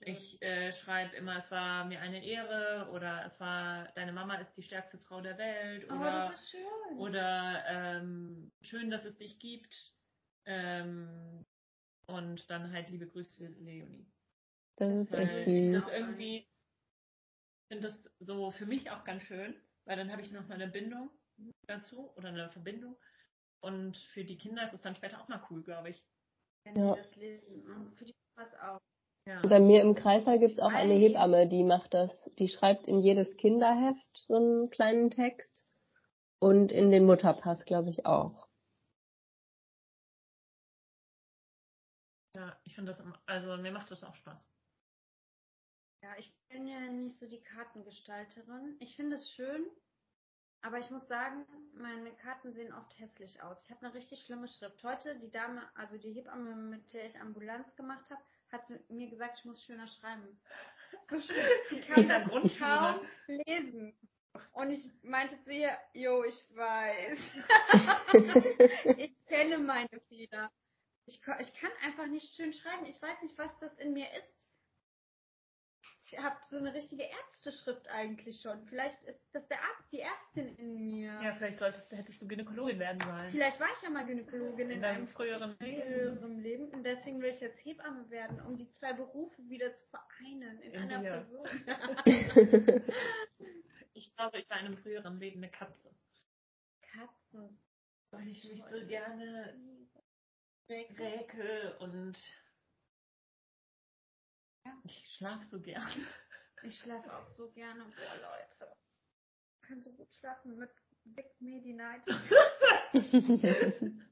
[0.00, 4.56] Ich äh, schreibe immer, es war mir eine Ehre oder es war, deine Mama ist
[4.56, 6.98] die stärkste Frau der Welt Oh, oder, das ist schön.
[6.98, 9.92] oder ähm, schön, dass es dich gibt.
[10.46, 11.44] Ähm,
[12.06, 14.06] und dann halt liebe Grüße, Leonie.
[14.76, 15.72] Das ist Weil echt ich süß.
[15.74, 16.48] das irgendwie
[17.68, 19.54] finde das so für mich auch ganz schön,
[19.84, 21.10] weil dann habe ich noch mal eine Bindung
[21.66, 22.96] dazu oder eine Verbindung.
[23.60, 26.02] Und für die Kinder ist es dann später auch mal cool, glaube ich.
[26.64, 26.94] Wenn Ja.
[26.94, 27.66] die das lesen.
[27.70, 28.80] Und für die was auch.
[29.28, 29.42] Ja.
[29.42, 32.30] Bei mir im Kreißsaal gibt's auch eine Hebamme, die macht das.
[32.38, 35.66] Die schreibt in jedes Kinderheft so einen kleinen Text.
[36.40, 38.48] Und in den Mutterpass, glaube ich, auch.
[42.38, 44.46] ja, ich finde das, also mir macht das auch Spaß.
[46.04, 48.76] Ja, ich bin ja nicht so die Kartengestalterin.
[48.78, 49.66] Ich finde es schön,
[50.62, 53.64] aber ich muss sagen, meine Karten sehen oft hässlich aus.
[53.64, 54.82] Ich habe eine richtig schlimme Schrift.
[54.84, 58.22] Heute die Dame, also die Hebamme, mit der ich Ambulanz gemacht habe,
[58.52, 60.40] hat mir gesagt, ich muss schöner schreiben.
[61.08, 61.46] So schön.
[61.70, 63.96] Sie kann das kaum lesen.
[64.52, 67.18] Und ich meinte zu ihr, jo, ich weiß.
[68.98, 70.50] ich kenne meine Fehler.
[71.06, 72.86] Ich, ich kann einfach nicht schön schreiben.
[72.86, 74.37] Ich weiß nicht, was das in mir ist.
[76.10, 78.64] Ich habe so eine richtige Ärzteschrift eigentlich schon.
[78.66, 81.20] Vielleicht ist das der Arzt, die Ärztin in mir.
[81.22, 83.30] Ja, vielleicht solltest, hättest du Gynäkologin werden sollen.
[83.30, 85.82] Vielleicht war ich ja mal Gynäkologin in, In deinem einem früheren Leben.
[85.82, 86.68] früheren Leben.
[86.70, 90.72] Und deswegen will ich jetzt Hebamme werden, um die zwei Berufe wieder zu vereinen in,
[90.72, 91.10] In einer dir.
[91.10, 92.82] Person.
[93.94, 95.90] Ich glaube, ich war in einem früheren Leben eine Katze.
[96.92, 97.58] Katzen.
[98.12, 99.54] Weil ich mich so gerne
[100.68, 100.96] Räkel.
[100.96, 101.76] räke
[104.84, 105.86] ich schlafe so gern.
[106.62, 107.84] Ich schlafe auch so gerne.
[107.96, 108.72] Boah, Leute.
[109.54, 110.70] Ich kann so gut schlafen mit
[111.04, 112.04] Big Medi Night.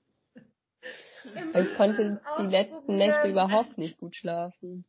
[1.55, 4.85] Ich konnte die letzten Nächte überhaupt nicht gut schlafen.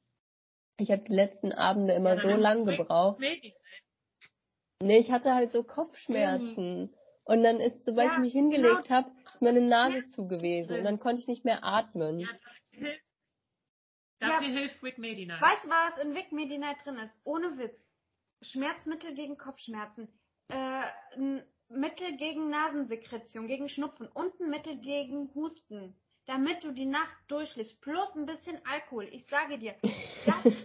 [0.78, 3.20] Ich habe die letzten Abende immer Ja, so lang gebraucht.
[4.80, 6.94] Nee, ich hatte halt so Kopfschmerzen.
[7.24, 8.90] Und dann ist, sobald Ja, ich mich hingelegt genau.
[8.90, 10.78] habe, ist meine Nase zu gewesen.
[10.78, 12.20] Und dann konnte ich nicht mehr atmen.
[12.20, 13.07] Ja, dafür hilft,
[14.20, 14.30] Ja.
[14.30, 15.42] dafür hilft Rick Medi Night.
[15.42, 17.20] Weißt du, was in Vic Medi Night drin ist?
[17.24, 17.80] Ohne Witz.
[18.42, 20.08] Schmerzmittel gegen Kopfschmerzen.
[20.50, 20.84] Äh,
[21.16, 25.96] ein Mittel gegen Nasensekretion, gegen Schnupfen und ein Mittel gegen Husten.
[26.26, 27.80] Damit du die Nacht durchschläfst.
[27.82, 29.08] Plus ein bisschen Alkohol.
[29.12, 29.76] Ich sage dir,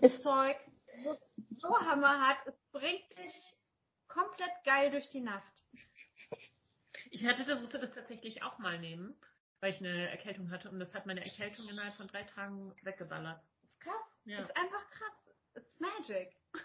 [0.01, 0.57] das Zeug
[1.03, 1.17] so,
[1.51, 3.35] so hammerhart, es bringt dich
[4.09, 5.53] komplett geil durch die Nacht.
[7.11, 9.15] Ich hatte das, musste das tatsächlich auch mal nehmen,
[9.63, 13.41] weil ich eine Erkältung hatte und das hat meine Erkältung innerhalb von drei Tagen weggeballert.
[13.63, 13.95] Ist krass.
[14.25, 14.41] Ja.
[14.41, 15.35] Ist einfach krass.
[15.55, 16.37] It's magic.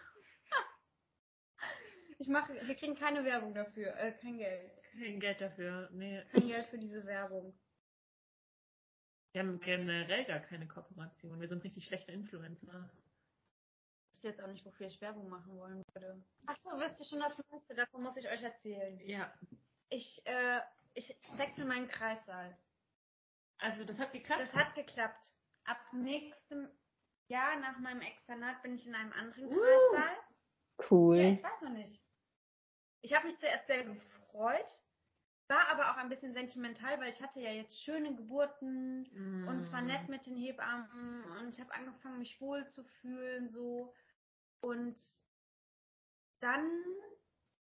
[2.20, 4.72] Ich mache, wir kriegen keine Werbung dafür, äh, kein Geld.
[4.94, 5.88] Kein Geld dafür.
[5.92, 6.24] Nee.
[6.32, 7.56] Kein Geld für diese Werbung.
[9.34, 11.40] Wir haben generell gar keine Kooperation.
[11.40, 12.90] Wir sind richtig schlechte Influencer.
[14.10, 16.24] Ich wüsste jetzt auch nicht, wofür ich Werbung machen wollen würde.
[16.48, 17.76] Achso, wisst ihr schon das nächste?
[17.76, 19.00] Davon muss ich euch erzählen.
[19.06, 19.32] Ja.
[19.90, 20.62] Ich, äh,
[20.96, 22.58] ich wechsle meinen Kreissaal.
[23.60, 24.42] Also das hat geklappt.
[24.42, 25.34] Das hat geklappt.
[25.66, 26.70] Ab nächstem
[27.28, 29.60] Jahr nach meinem Externat bin ich in einem anderen Uh.
[29.60, 30.16] Kreissaal.
[30.16, 30.24] Ja,
[30.92, 31.18] Cool.
[31.18, 32.02] ich weiß noch nicht.
[33.02, 34.80] Ich habe mich zuerst sehr gefreut,
[35.50, 39.48] war aber auch ein bisschen sentimental, weil ich hatte ja jetzt schöne Geburten Mm.
[39.48, 43.94] und zwar nett mit den Hebammen und ich habe angefangen, mich wohl zu fühlen so
[44.62, 44.98] und
[46.42, 46.70] dann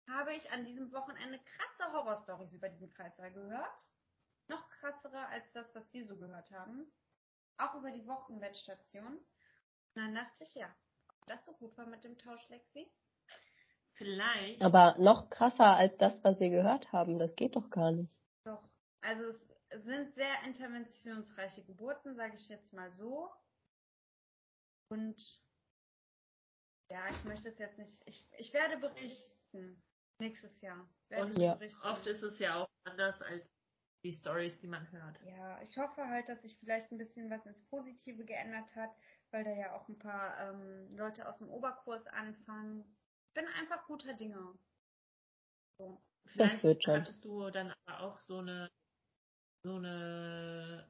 [0.09, 3.79] habe ich an diesem Wochenende krasse Horrorstories über diesen Kreissaal gehört.
[4.47, 6.91] Noch krassere als das, was wir so gehört haben.
[7.57, 9.17] Auch über die Wochenbettstation.
[9.17, 9.25] Und
[9.95, 10.73] dann dachte ich, ja,
[11.09, 12.91] ob das so gut war mit dem Tausch, Lexi.
[13.93, 14.61] Vielleicht.
[14.61, 17.17] Aber noch krasser als das, was wir gehört haben.
[17.17, 18.15] Das geht doch gar nicht.
[18.43, 18.63] Doch.
[19.01, 19.23] Also
[19.69, 23.29] es sind sehr interventionsreiche Geburten, sage ich jetzt mal so.
[24.89, 25.17] Und
[26.89, 28.01] ja, ich möchte es jetzt nicht.
[28.05, 29.83] Ich, ich werde berichten.
[30.19, 30.87] Nächstes Jahr.
[31.09, 31.55] Werde Und ich Ja.
[31.55, 31.81] berichten.
[31.81, 33.45] Oft ist es ja auch anders als
[34.03, 35.19] die Stories, die man hört.
[35.23, 38.91] Ja, ich hoffe halt, dass sich vielleicht ein bisschen was ins Positive geändert hat,
[39.31, 42.83] weil da ja auch ein paar ähm, Leute aus dem Oberkurs anfangen.
[43.29, 44.57] Ich bin einfach guter Dinge.
[45.79, 46.01] So.
[46.27, 47.01] Vielleicht wird schon.
[47.01, 48.69] hattest du dann aber auch so eine
[49.63, 50.89] so eine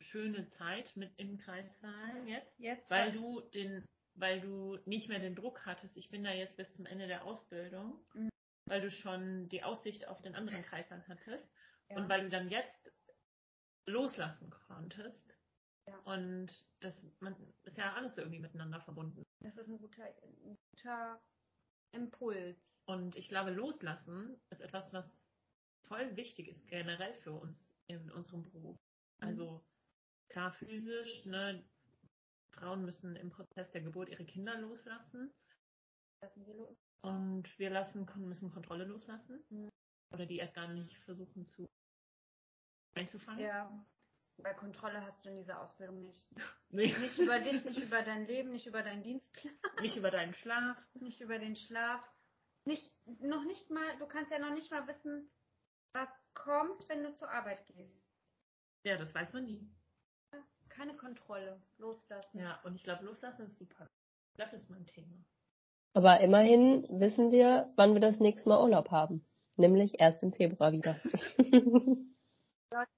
[0.00, 3.84] schöne Zeit mit im Kreissaal jetzt, Jetzt weil du den,
[4.14, 5.96] weil du nicht mehr den Druck hattest.
[5.96, 8.28] Ich bin da jetzt bis zum Ende der Ausbildung, Mhm.
[8.68, 11.48] weil du schon die Aussicht auf den anderen Kreissaal hattest
[11.90, 11.96] ja.
[11.96, 12.90] und weil du dann jetzt
[13.86, 15.36] loslassen konntest.
[15.86, 15.98] Ja.
[16.04, 19.22] Und das man ist ja alles irgendwie miteinander verbunden.
[19.40, 21.22] das ist ein guter, ein guter
[21.92, 22.56] Impuls.
[22.86, 25.06] Und ich glaube, loslassen ist etwas, was
[25.86, 28.78] voll wichtig ist, generell für uns in unserem Beruf.
[29.20, 29.28] Mhm.
[29.28, 29.64] Also
[30.28, 31.62] klar physisch, ne,
[32.52, 35.32] Frauen müssen im Prozess der Geburt ihre Kinder loslassen
[36.22, 36.78] Lassen wir los.
[37.02, 39.44] und wir lassen, müssen Kontrolle loslassen.
[39.50, 39.70] Mhm.
[40.14, 41.66] Oder die erst gar nicht versuchen zu
[42.94, 43.40] einzufangen.
[43.44, 43.84] Ja.
[44.38, 46.26] Weil Kontrolle hast du in dieser Ausbildung nicht.
[46.70, 50.34] Nee, Nicht über dich, nicht über dein Leben, nicht über deinen Dienstplan, nicht über deinen
[50.34, 50.76] Schlaf.
[50.94, 52.02] nicht über den Schlaf.
[52.64, 55.30] Nicht, noch nicht mal, du kannst ja noch nicht mal wissen,
[55.92, 58.02] was kommt, wenn du zur Arbeit gehst.
[58.84, 59.70] Ja, das weiß man nie.
[60.68, 61.62] Keine Kontrolle.
[61.78, 62.38] Loslassen.
[62.38, 63.88] Ja, und ich glaube, loslassen ist super.
[64.30, 65.14] Ich glaube, das ist mein Thema.
[65.92, 69.24] Aber immerhin wissen wir, wann wir das nächste Mal Urlaub haben.
[69.56, 71.00] Nämlich erst im Februar wieder.
[72.70, 72.88] Das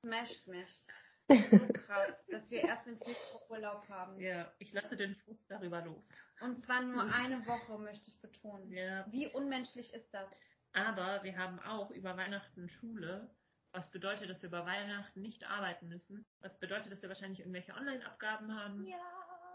[0.00, 0.84] smash mich.
[1.28, 1.34] So
[1.86, 4.20] krass, dass wir erst im Februar Urlaub haben.
[4.20, 6.08] Ja, ich lasse den Fuß darüber los.
[6.40, 8.70] Und zwar nur eine Woche, möchte ich betonen.
[8.70, 9.06] Ja.
[9.10, 10.28] Wie unmenschlich ist das?
[10.72, 13.30] Aber wir haben auch über Weihnachten Schule,
[13.72, 16.26] was bedeutet, dass wir über Weihnachten nicht arbeiten müssen.
[16.40, 18.96] Was bedeutet, dass wir wahrscheinlich irgendwelche Online-Abgaben haben Ja.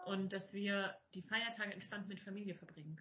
[0.05, 2.99] und dass wir die Feiertage entspannt mit Familie verbringen.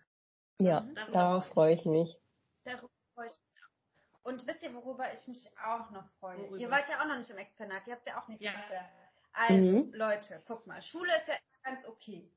[0.61, 2.17] Ja, Darüber darauf freue ich mich.
[2.65, 4.23] Darüber freue ich mich auch.
[4.23, 6.39] Und wisst ihr, worüber ich mich auch noch freue?
[6.39, 6.59] Worüber?
[6.59, 8.53] Ihr wart ja auch noch nicht im Externat, ihr habt ja auch nicht Ja.
[8.53, 8.91] erzählt.
[9.33, 9.93] Also, Mhm.
[9.95, 12.31] Leute, guck mal, Schule ist ja ganz okay.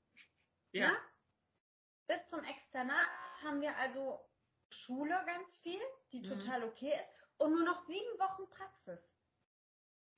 [0.71, 0.91] Ja.
[0.91, 0.97] Ne?
[2.07, 3.07] Bis zum Externat
[3.43, 4.19] haben wir also
[4.69, 6.29] Schule ganz viel, die Mhm.
[6.39, 7.09] total okay ist,
[7.39, 8.99] und nur noch sieben Wochen Praxis.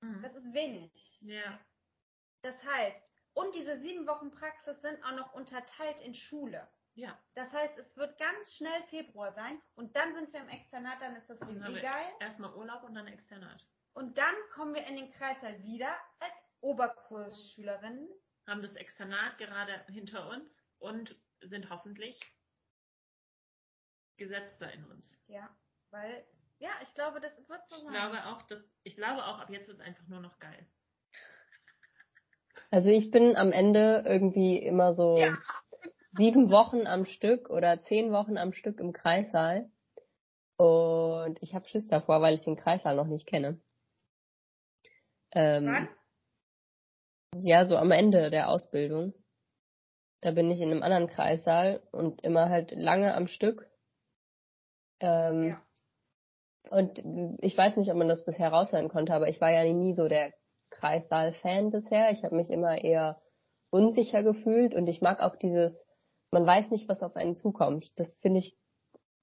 [0.02, 0.22] Mhm.
[0.22, 1.20] Das ist wenig.
[1.22, 1.60] Ja.
[2.42, 6.68] Das heißt, und diese sieben Wochen Praxis sind auch noch unterteilt in Schule.
[6.96, 7.18] Ja.
[7.34, 11.16] Das heißt, es wird ganz schnell Februar sein und dann sind wir im Externat, dann
[11.16, 12.06] ist das Dann richtig geil.
[12.20, 13.66] erstmal Urlaub und dann Externat.
[13.94, 15.90] Und dann kommen wir in den Kreißsaal wieder
[16.20, 18.10] als Oberkursschülerinnen.
[18.48, 22.20] Haben das Externat gerade hinter uns und sind hoffentlich
[24.18, 25.18] gesetzter in uns.
[25.28, 25.50] Ja,
[25.92, 26.26] weil,
[26.60, 27.92] ja, ich glaube, das wird so Ich sein.
[27.92, 30.66] glaube auch, dass, ich glaube auch, ab jetzt wird es einfach nur noch geil.
[32.72, 35.18] Also ich bin am Ende irgendwie immer so
[36.18, 39.70] sieben Wochen am Stück oder zehn Wochen am Stück im Kreissaal.
[40.58, 43.60] Und ich habe Schiss davor, weil ich den Kreissaal noch nicht kenne.
[45.34, 45.90] Ähm, Wann?
[47.42, 49.14] ja, so am Ende der Ausbildung.
[50.22, 53.70] Da bin ich in einem anderen Kreissaal und immer halt lange am Stück.
[55.00, 55.62] Ähm, Ja.
[56.72, 57.04] Und
[57.42, 60.08] ich weiß nicht, ob man das bisher raushören konnte, aber ich war ja nie so
[60.08, 60.34] der
[60.72, 62.10] Kreissaal-Fan bisher.
[62.10, 63.22] Ich habe mich immer eher
[63.70, 65.78] unsicher gefühlt und ich mag auch dieses,
[66.36, 67.90] man weiß nicht, was auf einen zukommt.
[67.96, 68.58] Das finde ich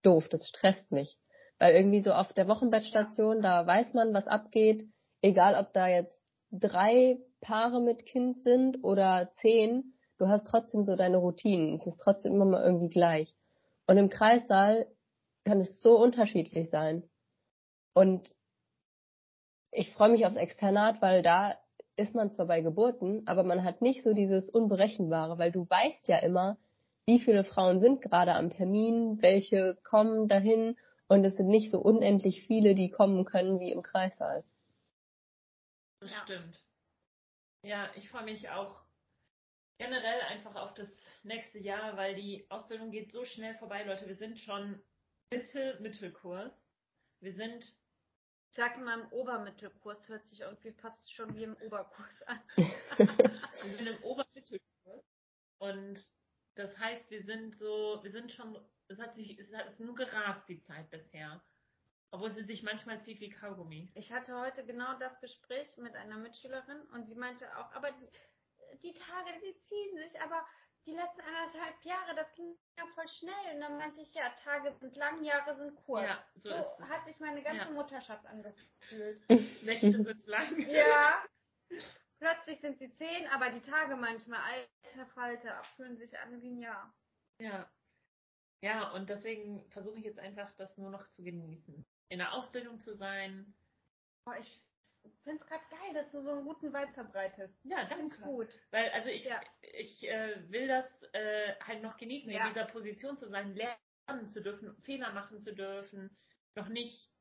[0.02, 1.18] doof, das stresst mich.
[1.58, 4.84] Weil irgendwie so auf der Wochenbettstation, da weiß man, was abgeht,
[5.20, 6.18] egal ob da jetzt
[6.50, 11.74] drei Paare mit Kind sind oder zehn, du hast trotzdem so deine Routinen.
[11.74, 13.34] Es ist trotzdem immer mal irgendwie gleich.
[13.86, 14.86] Und im Kreissaal
[15.44, 17.02] kann es so unterschiedlich sein.
[17.92, 18.34] Und
[19.70, 21.58] ich freue mich aufs Externat, weil da
[21.96, 26.08] ist man zwar bei Geburten, aber man hat nicht so dieses Unberechenbare, weil du weißt
[26.08, 26.56] ja immer,
[27.06, 30.76] wie viele Frauen sind gerade am Termin, welche kommen dahin
[31.08, 34.44] und es sind nicht so unendlich viele, die kommen können wie im Kreissaal.
[36.00, 36.22] Das Ja.
[36.24, 36.64] stimmt.
[37.64, 38.82] Ja, ich freue mich auch
[39.78, 40.88] generell einfach auf das
[41.22, 44.06] nächste Jahr, weil die Ausbildung geht so schnell vorbei, Leute.
[44.06, 44.80] Wir sind schon
[45.32, 46.52] Mitte, Mittelkurs.
[47.20, 47.64] Wir sind,
[48.50, 52.40] Ich sag immer, im Obermittelkurs hört sich irgendwie fast schon wie im Oberkurs an.
[52.98, 55.04] wir sind im Obermittelkurs.
[55.58, 56.08] Und
[56.54, 59.94] das heißt, wir sind so, wir sind schon, es hat sich, es hat es nur
[59.94, 61.42] gerast, die Zeit bisher.
[62.10, 63.90] Obwohl sie sich manchmal zieht wie Kaugummi.
[63.94, 68.08] Ich hatte heute genau das Gespräch mit einer Mitschülerin und sie meinte auch, aber die,
[68.82, 70.46] die Tage, die ziehen sich, aber
[70.84, 73.54] die letzten anderthalb Jahre, das ging ja voll schnell.
[73.54, 76.04] Und dann meinte ich, ja, Tage sind lang, Jahre sind kurz.
[76.04, 77.70] Ja, so so hat sich meine ganze Ja.
[77.70, 79.22] Mutterschaft angefühlt.
[79.62, 80.60] Nächte sind lang.
[80.68, 81.24] ja.
[82.22, 84.38] Plötzlich sind sie zehn, aber die Tage manchmal,
[84.84, 86.94] alter Falter, fühlen sich an wie ein Jahr.
[87.38, 87.68] Ja.
[88.60, 91.84] Ja, und deswegen versuche ich jetzt einfach, das nur noch zu genießen.
[92.10, 93.52] In der Ausbildung zu sein.
[94.24, 94.62] Boah, ich
[95.24, 97.58] find's grad geil, dass du so einen guten Vibe verbreitest.
[97.64, 98.30] Ja, Find's danke.
[98.30, 98.60] gut.
[98.70, 99.40] Weil, also ich, Ja.
[99.60, 102.46] ich äh, will das äh, halt noch genießen, Ja.
[102.46, 106.16] in dieser Position zu sein, lernen zu dürfen, Fehler machen zu dürfen,
[106.54, 107.11] noch nicht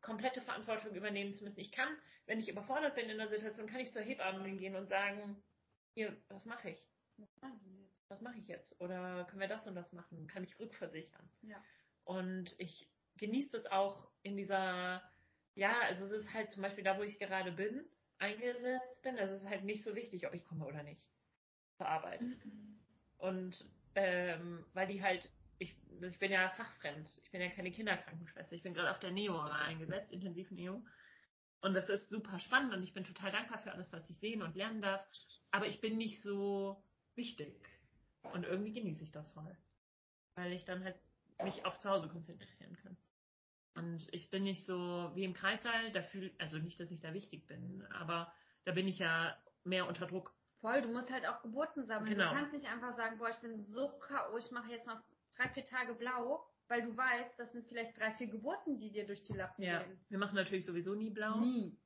[0.00, 1.60] komplette Verantwortung übernehmen zu müssen.
[1.60, 1.96] Ich kann,
[2.26, 5.42] wenn ich überfordert bin in der Situation, kann ich zur Hebamme gehen und sagen,
[5.94, 6.86] hier, was mache ich?
[8.08, 8.80] Was mache ich jetzt?
[8.80, 10.26] Oder können wir das und das machen?
[10.26, 11.30] Kann ich rückversichern?
[11.42, 11.62] Ja.
[12.04, 15.02] Und ich genieße das auch in dieser,
[15.54, 17.84] ja, also es ist halt zum Beispiel da, wo ich gerade bin,
[18.18, 21.08] eingesetzt bin, also es ist halt nicht so wichtig, ob ich komme oder nicht
[21.76, 22.20] zur Arbeit.
[23.18, 25.30] Und ähm, weil die halt,
[25.60, 29.10] ich, ich bin ja fachfremd, ich bin ja keine Kinderkrankenschwester, ich bin gerade auf der
[29.10, 30.82] Neo eingesetzt, intensiv Neo.
[31.60, 34.42] Und das ist super spannend und ich bin total dankbar für alles, was ich sehen
[34.42, 35.06] und lernen darf.
[35.50, 36.82] Aber ich bin nicht so
[37.14, 37.54] wichtig.
[38.32, 39.54] Und irgendwie genieße ich das voll.
[40.34, 40.96] Weil ich dann halt
[41.44, 42.96] mich auf zu Hause konzentrieren kann.
[43.74, 47.12] Und ich bin nicht so wie im Kreissaal, da fühl, also nicht, dass ich da
[47.12, 48.32] wichtig bin, aber
[48.64, 50.34] da bin ich ja mehr unter Druck.
[50.60, 52.10] Voll, du musst halt auch Geburten sammeln.
[52.10, 52.30] Genau.
[52.30, 55.00] Du kannst nicht einfach sagen, boah, ich bin so K.O., ich mache jetzt noch
[55.40, 59.06] drei, vier Tage blau, weil du weißt, das sind vielleicht drei, vier Geburten, die dir
[59.06, 60.04] durch die Lappen Ja, gehen.
[60.08, 61.36] wir machen natürlich sowieso nie blau.
[61.36, 61.76] Nie.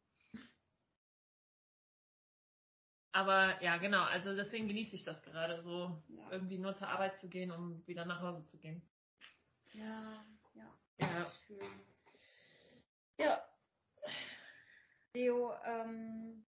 [3.12, 6.30] Aber ja, genau, also deswegen genieße ich das gerade so, Ja.
[6.32, 8.82] irgendwie nur zur Arbeit zu gehen, um wieder nach Hause zu gehen.
[9.72, 10.24] Ja,
[10.55, 10.74] ja.
[10.98, 11.30] Ja.
[11.46, 11.59] Schön.
[13.18, 13.48] Ja.
[15.14, 16.44] Leo, ähm,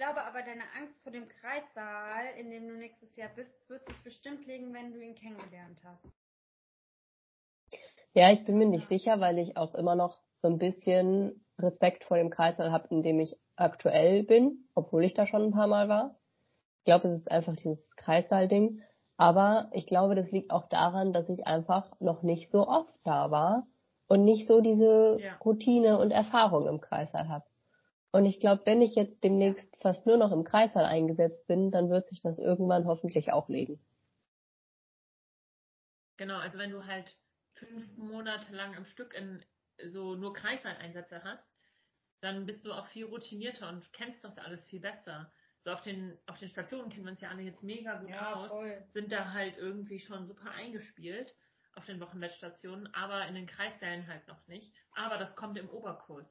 [0.00, 4.02] glaube aber, deine Angst vor dem Kreissaal, in dem du nächstes Jahr bist, wird sich
[4.02, 6.06] bestimmt legen, wenn du ihn kennengelernt hast.
[8.14, 12.04] Ja, ich bin mir nicht sicher, weil ich auch immer noch so ein bisschen Respekt
[12.04, 15.66] vor dem Kreißsaal habe, in dem ich aktuell bin, obwohl ich da schon ein paar
[15.66, 16.16] Mal war.
[16.78, 18.80] Ich glaube, es ist einfach dieses Kreissaal-Ding.
[19.18, 23.30] Aber ich glaube, das liegt auch daran, dass ich einfach noch nicht so oft da
[23.30, 23.66] war
[24.08, 25.36] und nicht so diese Ja.
[25.44, 27.44] Routine und Erfahrung im Kreissaal habe.
[28.12, 31.90] Und ich glaube, wenn ich jetzt demnächst fast nur noch im Kreissaal eingesetzt bin, dann
[31.90, 33.78] wird sich das irgendwann hoffentlich auch legen.
[36.16, 37.16] Genau, also wenn du halt
[37.54, 39.44] fünf Monate lang am Stück in
[39.86, 41.44] so nur Kreissaal-Einsätze hast,
[42.20, 45.32] dann bist du auch viel routinierter und kennst das alles viel besser.
[45.64, 48.48] So auf den, auf den Stationen kennen wir uns ja alle jetzt mega gut aus,
[48.48, 48.82] voll.
[48.92, 51.34] sind da halt irgendwie schon super eingespielt
[51.74, 54.72] auf den Wochenbettstationen, aber in den Kreissälen halt noch nicht.
[54.94, 56.26] Aber das kommt im Oberkurs.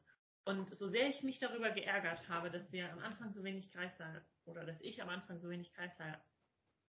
[0.45, 4.25] Und so sehr ich mich darüber geärgert habe, dass wir am Anfang so wenig Kreissaal
[4.45, 6.19] oder dass ich am Anfang so wenig Kreissaal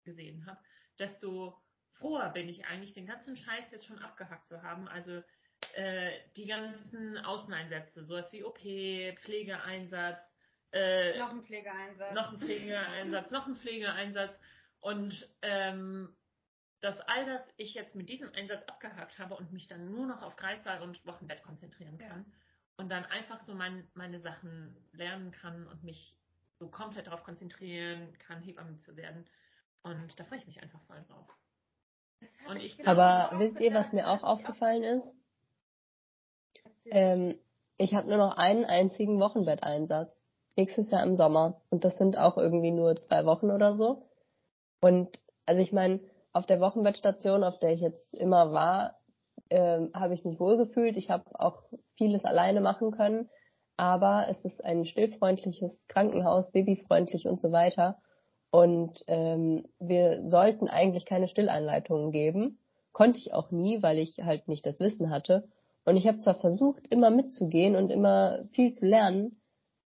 [0.04, 0.60] gesehen habe,
[0.97, 1.62] desto
[1.93, 4.88] froher bin ich eigentlich, den ganzen Scheiß jetzt schon abgehackt zu haben.
[4.88, 5.22] Also
[5.74, 8.60] äh, die ganzen Außeneinsätze, sowas wie OP,
[9.20, 10.22] Pflegeeinsatz,
[10.72, 12.14] äh, Noch ein Pflegeeinsatz.
[12.14, 14.39] noch ein Pflegeeinsatz, noch ein Pflegeeinsatz
[14.80, 16.16] und ähm,
[16.82, 20.22] dass all das ich jetzt mit diesem Einsatz abgehakt habe und mich dann nur noch
[20.22, 21.99] auf Kreissaal und Wochenbett konzentrieren kann
[22.90, 26.18] und dann einfach so mein, meine Sachen lernen kann und mich
[26.58, 29.28] so komplett darauf konzentrieren kann, Hebamme zu werden.
[29.84, 31.28] Und da freue ich mich einfach voll drauf.
[32.58, 35.08] Ich genau Aber wisst ihr, was mir auch aufgefallen ist?
[36.86, 37.38] Ähm,
[37.78, 40.12] ich habe nur noch einen einzigen Wochenbetteinsatz.
[40.56, 41.62] Nächstes Jahr im Sommer.
[41.70, 44.10] Und das sind auch irgendwie nur zwei Wochen oder so.
[44.82, 46.00] Und also ich meine,
[46.34, 48.99] auf der Wochenbettstation, auf der ich jetzt immer war,
[49.50, 50.97] ähm, habe ich mich wohlgefühlt.
[50.97, 51.64] Ich habe auch
[51.95, 53.30] vieles alleine machen können.
[53.78, 57.97] Aber es ist ein stillfreundliches Krankenhaus, babyfreundlich und so weiter.
[58.52, 62.60] Und ähm, wir sollten eigentlich keine Stilleinleitungen geben.
[62.91, 65.47] Konnte ich auch nie, weil ich halt nicht das Wissen hatte.
[65.86, 69.39] Und ich habe zwar versucht, immer mitzugehen und immer viel zu lernen,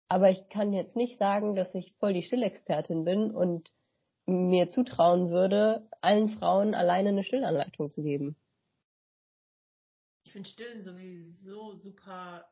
[0.10, 3.72] aber ich kann jetzt nicht sagen, dass ich voll die Stillexpertin bin und
[4.26, 8.36] mir zutrauen würde, allen Frauen alleine eine Stillanleitung zu geben.
[10.34, 12.44] Ich finde Stillen sowieso super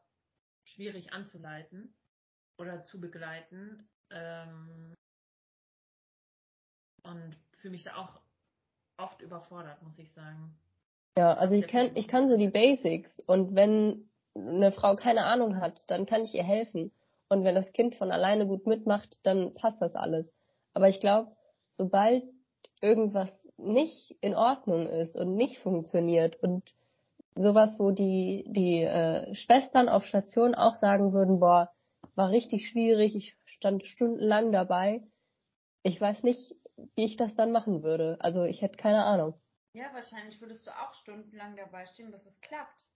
[0.66, 1.92] schwierig anzuleiten
[2.60, 3.90] oder zu begleiten.
[4.12, 4.94] Ähm,
[7.02, 8.22] und fühle mich da auch
[8.98, 10.56] oft überfordert, muss ich sagen.
[11.18, 15.60] Ja, also ich kann, ich kann so die Basics und wenn eine Frau keine Ahnung
[15.60, 16.92] hat, dann kann ich ihr helfen.
[17.30, 20.32] Und wenn das Kind von alleine gut mitmacht, dann passt das alles.
[20.76, 21.36] Aber ich glaube,
[21.72, 22.26] sobald
[22.80, 26.76] irgendwas nicht in Ordnung ist und nicht funktioniert und
[27.36, 31.72] sowas, wo die, die äh, Schwestern auf Station auch sagen würden, boah,
[32.16, 35.04] war richtig schwierig, ich stand stundenlang dabei.
[35.84, 36.56] Ich weiß nicht,
[36.96, 38.18] wie ich das dann machen würde.
[38.20, 39.34] Also ich hätte keine Ahnung.
[39.74, 42.88] Ja, wahrscheinlich würdest du auch stundenlang dabei stehen, bis es klappt.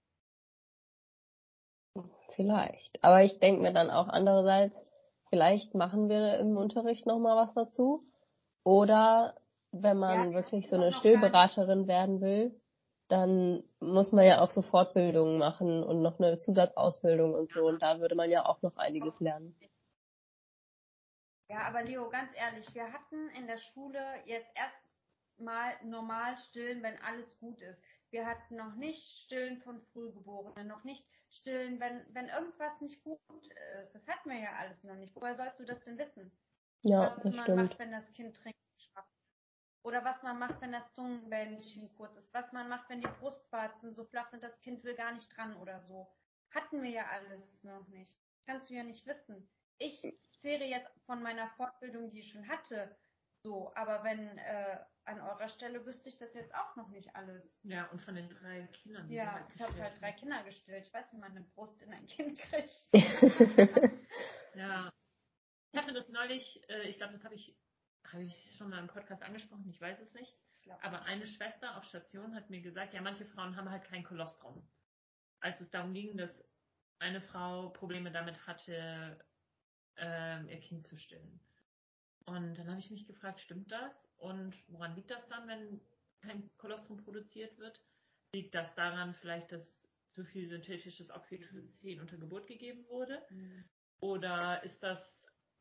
[2.35, 3.01] Vielleicht.
[3.03, 4.75] Aber ich denke mir dann auch andererseits,
[5.29, 8.05] vielleicht machen wir im Unterricht nochmal was dazu.
[8.63, 9.35] Oder
[9.71, 12.59] wenn man Ja, wirklich so eine Stillberaterin werden will,
[13.07, 17.67] dann muss man ja auch so Fortbildungen machen und noch eine Zusatzausbildung und so.
[17.67, 19.55] Und da würde man ja auch noch einiges lernen.
[21.49, 26.99] Ja, aber Leo, ganz ehrlich, wir hatten in der Schule jetzt erstmal normal stillen, wenn
[27.03, 27.81] alles gut ist.
[28.09, 33.19] Wir hatten noch nicht stillen von Frühgeborenen, noch nicht stillen, wenn, wenn irgendwas nicht gut
[33.33, 33.93] ist.
[33.93, 35.13] Das hatten wir ja alles noch nicht.
[35.15, 36.31] Woher sollst du das denn wissen?
[36.81, 37.57] Ja, was das man stimmt.
[37.57, 38.54] macht, wenn das Kind schafft.
[39.85, 42.33] Oder was man macht, wenn das Zungenbändchen kurz ist.
[42.33, 45.55] Was man macht, wenn die Brustwarzen so flach sind, das Kind will gar nicht dran
[45.57, 46.07] oder so.
[46.49, 48.17] Hatten wir ja alles noch nicht.
[48.47, 49.47] Kannst du ja nicht wissen.
[49.77, 50.01] Ich
[50.39, 52.97] zehre jetzt von meiner Fortbildung, die ich schon hatte,
[53.43, 53.71] so.
[53.75, 57.43] Aber wenn äh, an eurer Stelle wüsste ich das jetzt auch noch nicht alles.
[57.61, 59.07] Ja, und von den drei Kindern.
[59.07, 60.13] die Ja, halt ich habe halt drei.
[60.13, 60.87] Kinder gestillt.
[60.87, 62.87] Ich weiß, wie man eine Brust in ein Kind kriegt.
[64.55, 64.91] Ja.
[65.71, 67.55] Ich hatte das neulich, äh, ich glaube, das habe ich,
[68.11, 70.33] habe ich schon mal im Podcast angesprochen, ich weiß es nicht.
[70.81, 74.67] Aber eine Schwester auf Station hat mir gesagt, ja, manche Frauen haben halt kein Kolostrum.
[75.39, 76.43] Als es darum ging, dass
[76.99, 79.23] eine Frau Probleme damit hatte,
[79.97, 81.39] ähm, ihr Kind zu stillen.
[82.25, 84.09] Und dann habe ich mich gefragt, stimmt das?
[84.17, 85.81] Und woran liegt das dann, wenn
[86.21, 87.79] kein Kolostrum produziert wird?
[88.33, 89.77] Liegt das daran vielleicht, dass
[90.09, 93.23] zu viel synthetisches Oxytocin unter Geburt gegeben wurde?
[93.29, 93.65] Mhm.
[93.99, 95.14] Oder ist das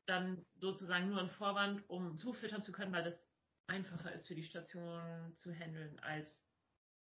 [0.06, 3.26] dann sozusagen nur ein Vorwand, um zufüttern zu können, weil das
[3.66, 6.44] einfacher ist für die Station zu handeln, als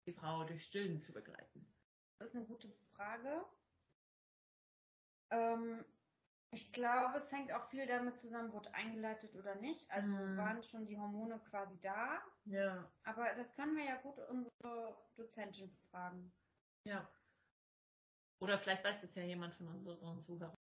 [0.06, 1.66] die Frau durch Stillen zu begleiten?
[2.18, 3.44] Das ist eine gute Frage.
[5.30, 5.84] Ähm,
[6.50, 9.90] Ich glaube, es hängt auch viel damit zusammen, wurde eingeleitet oder nicht.
[9.90, 10.38] Also Mhm.
[10.38, 12.22] waren schon die Hormone quasi da.
[12.46, 12.90] Ja.
[13.04, 16.32] Aber das können wir ja gut unsere Dozentin fragen.
[16.84, 17.06] Ja.
[18.40, 20.54] Oder vielleicht weiß es ja jemand von unseren Zuhörern,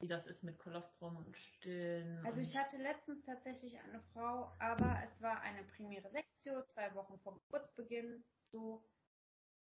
[0.00, 2.24] wie das ist mit Kolostrum und Stillen.
[2.24, 7.18] Also ich hatte letztens tatsächlich eine Frau, aber es war eine primäre Sektio, zwei Wochen
[7.18, 8.22] vor Geburtsbeginn.
[8.40, 8.82] So,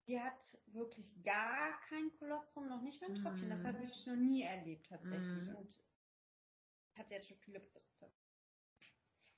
[0.06, 3.50] die hat wirklich gar kein Kolostrum, noch nicht mal ein Tröpfchen.
[3.50, 3.66] Das Mhm.
[3.66, 5.46] habe ich noch nie erlebt tatsächlich.
[5.48, 5.56] Mhm.
[5.56, 5.80] Und
[6.98, 8.10] hatte jetzt schon viele Brüste.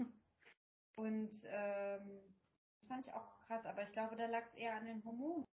[0.97, 2.35] Und ähm,
[2.81, 5.45] das fand ich auch krass, aber ich glaube, da lag es eher an den Hormonen.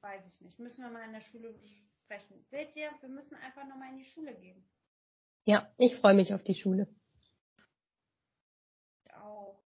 [0.00, 0.58] Weiß ich nicht.
[0.58, 1.91] Müssen wir mal in der Schule besprechen.
[2.50, 4.62] Seht ihr, wir müssen einfach nochmal in die Schule gehen.
[5.44, 6.86] Ja, ich freue mich auf die Schule.
[9.04, 9.60] Ich auch.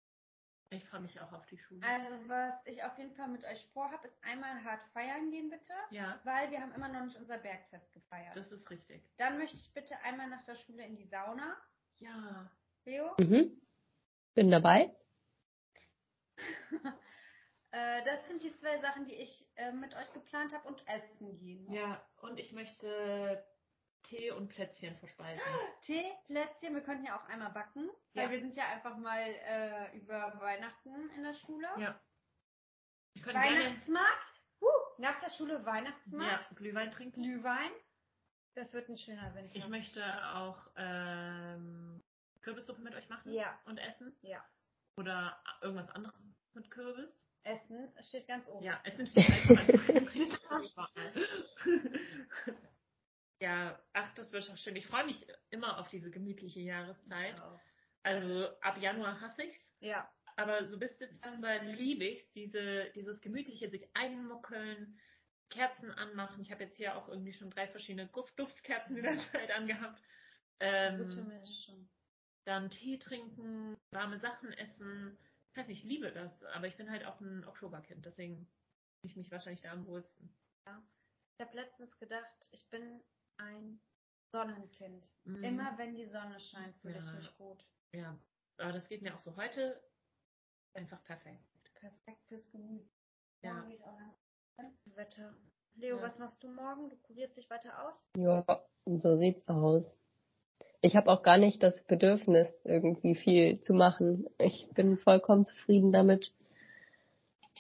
[0.71, 1.83] ich freue mich auch auf die Schule.
[1.87, 5.75] Also was ich auf jeden Fall mit euch vorhabe, ist einmal hart feiern gehen bitte,
[5.91, 8.37] ja, weil wir haben immer noch nicht unser Bergfest gefeiert.
[8.37, 9.03] das ist richtig.
[9.19, 11.57] Dann möchte ich bitte einmal nach der Schule in die Sauna.
[11.99, 12.51] Ja.
[12.85, 13.15] Leo?
[13.19, 13.61] Mhm.
[14.35, 14.95] Bin dabei.
[17.77, 21.37] äh, das sind die zwei Sachen, die ich äh, mit euch geplant habe und essen
[21.37, 21.71] gehen.
[21.73, 23.45] Ja, und ich möchte
[24.05, 25.43] Tee und Plätzchen verspeisen.
[25.83, 28.31] Tee, Plätzchen, wir könnten ja auch einmal backen, weil Ja.
[28.31, 31.69] wir sind ja einfach mal äh, über Weihnachten in der Schule.
[31.79, 32.01] Ja.
[33.25, 34.33] Weihnachtsmarkt.
[34.61, 34.67] Huh,
[34.99, 36.57] nach der Schule ja, Weihnachtsmarkt.
[36.57, 37.23] Glühwein trinken.
[37.23, 37.71] Glühwein.
[38.55, 39.55] Das wird ein schöner Winter.
[39.57, 40.03] Ich möchte
[40.35, 42.03] auch ähm,
[42.41, 43.59] Kürbissuppe mit euch machen Ja.
[43.67, 44.17] und essen.
[44.23, 44.43] Ja.
[44.97, 46.15] Oder irgendwas anderes
[46.55, 47.11] mit Kürbis.
[47.47, 48.65] Essen steht ganz oben.
[48.65, 49.69] Ja, Essen steht einfach
[50.95, 51.13] an
[53.41, 54.77] Ja, ach, das wird auch schön.
[54.77, 57.41] Ich freue mich immer auf diese gemütliche Jahreszeit.
[58.03, 60.09] Also ab Januar hasse ich's, Ja.
[60.37, 64.99] aber so bis Dezember liebe ich's, diese, dieses gemütliche, sich einmuckeln,
[65.51, 66.41] Kerzen anmachen.
[66.43, 70.01] Ich habe jetzt hier auch irgendwie schon drei verschiedene Duft Duftkerzen in der Zeit angehabt.
[70.59, 71.89] Gute Ähm, Mischung.
[72.47, 75.19] dann Tee trinken, warme Sachen essen.
[75.57, 78.47] Ich weiß nicht, ich liebe das, aber ich bin halt auch ein Oktoberkind, deswegen
[79.01, 80.29] fühle ich mich wahrscheinlich da am wohlsten.
[80.67, 83.01] Ich habe letztens gedacht, ich bin
[83.39, 83.81] ein
[84.33, 85.03] Sonnenkind.
[85.25, 85.43] Mhm.
[85.43, 87.13] Immer wenn die Sonne scheint, fühle ich Ja.
[87.15, 87.65] mich gut.
[87.95, 88.19] Ja,
[88.59, 89.83] aber das geht mir auch so heute
[90.75, 91.41] einfach perfekt.
[91.73, 92.87] Perfekt fürs Gemüt.
[93.41, 93.55] Ja.
[93.55, 95.35] Morgen auch Wetter.
[95.77, 96.03] Leo, Ja.
[96.03, 96.91] was machst du morgen?
[96.91, 98.07] Du kurierst dich weiter aus?
[98.19, 98.45] Ja,
[98.85, 99.99] so sieht's aus.
[100.87, 104.25] Ich habe auch gar nicht das Bedürfnis, irgendwie viel zu machen.
[104.39, 106.33] Ich bin vollkommen zufrieden damit,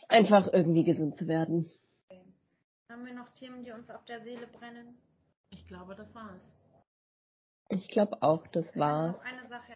[0.06, 1.68] einfach irgendwie gesund zu werden.
[2.88, 4.96] Haben wir noch Themen, die uns auf der Seele brennen?
[5.50, 6.40] Ich glaube, das war's.
[7.68, 9.08] Ich glaube auch, das Ich war.
[9.08, 9.74] noch eine Sache.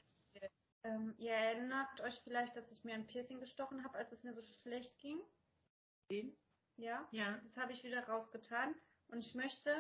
[0.85, 4.33] Ähm, ihr erinnert euch vielleicht, dass ich mir ein Piercing gestochen habe, als es mir
[4.33, 5.19] so schlecht ging?
[6.09, 6.37] Den?
[6.77, 7.05] Ja?
[7.11, 7.41] Ja.
[7.43, 8.77] Das habe ich wieder rausgetan.
[9.09, 9.75] Und ich möchte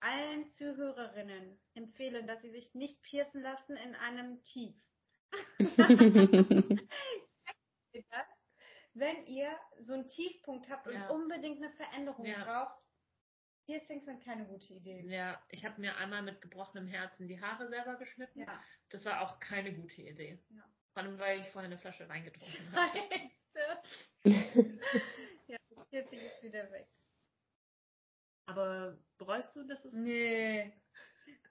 [0.00, 4.74] allen Zuhörerinnen empfehlen, dass sie sich nicht piercen lassen in einem Tief.
[8.92, 11.08] Wenn ihr so einen Tiefpunkt habt und Ja.
[11.10, 12.42] unbedingt eine Veränderung Ja.
[12.44, 12.86] braucht,
[13.66, 15.02] Piercings sind keine gute Idee.
[15.06, 18.40] Ja, ich habe mir einmal mit gebrochenem Herzen die Haare selber geschnitten.
[18.40, 18.60] Ja.
[18.88, 20.42] Das war auch keine gute Idee.
[20.50, 20.64] Ja.
[20.92, 22.98] Vor allem, weil ich vorher eine Flasche Wein getrunken habe.
[25.46, 26.86] Ja, das Piercing ist wieder weg.
[28.50, 29.92] Aber bereust du, dass es...
[29.92, 30.72] Nee.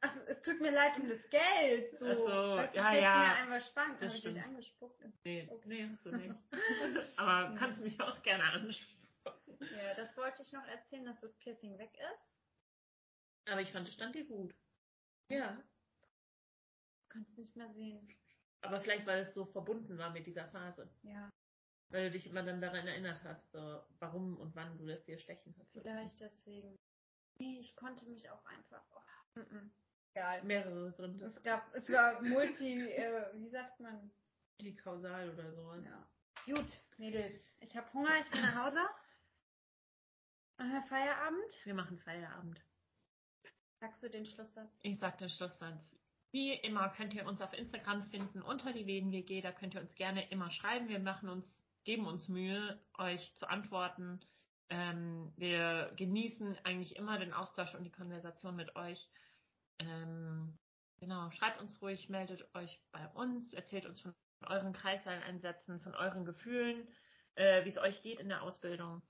[0.01, 1.97] Ach, es tut mir leid um das Geld.
[1.97, 3.19] So, Ach so, du, ja, das hätte ja.
[3.19, 5.05] mir können, Das habe ich dich angespuckt.
[5.25, 5.67] Nee, Okay.
[5.67, 6.35] nee, hast du nicht.
[7.17, 9.07] Aber kannst mich auch gerne ansprechen.
[9.59, 13.51] Ja, das wollte ich noch erzählen, dass das Piercing weg ist.
[13.51, 14.53] Aber ich fand, es stand dir gut.
[15.29, 15.61] Ja.
[17.09, 18.07] Kannst nicht mehr sehen.
[18.61, 20.89] Aber vielleicht, weil es so verbunden war mit dieser Phase.
[21.03, 21.29] Ja,
[21.91, 25.17] Weil du dich immer dann daran erinnert hast, so, warum und wann du das dir
[25.17, 25.71] stechen hast.
[25.71, 26.77] vielleicht deswegen.
[27.39, 28.83] Nee, ich konnte mich auch einfach.
[28.91, 29.69] Oh, mm -mm.
[30.13, 30.43] Egal.
[30.43, 31.25] Mehrere Gründe.
[31.25, 34.11] Es gab, es war multi, äh, wie sagt man?
[34.59, 35.83] Die kausal oder sowas.
[35.85, 36.53] Ja.
[36.53, 37.41] Gut, Mädels.
[37.61, 38.81] Ich habe Hunger, ich bin nach Hause.
[40.57, 41.65] Machen wir Feierabend?
[41.65, 42.59] Wir machen Feierabend.
[43.79, 44.77] Sagst du den Schlusssatz?
[44.81, 45.79] Ich sag den Schlusssatz.
[46.31, 49.41] Wie immer könnt ihr uns auf Instagram finden unter die WG.
[49.41, 50.89] Da könnt ihr uns gerne immer schreiben.
[50.89, 54.19] Wir machen uns, geben uns Mühe, euch zu antworten.
[54.69, 59.09] Ähm, wir genießen eigentlich immer den Austausch und die Konversation mit euch.
[59.79, 60.57] Ähm,
[60.99, 64.13] genau, schreibt uns ruhig, meldet euch bei uns, erzählt uns von
[64.45, 66.87] euren Kreissaal-Einsätzen, von euren Gefühlen,
[67.35, 69.01] äh, wie es euch geht in der Ausbildung.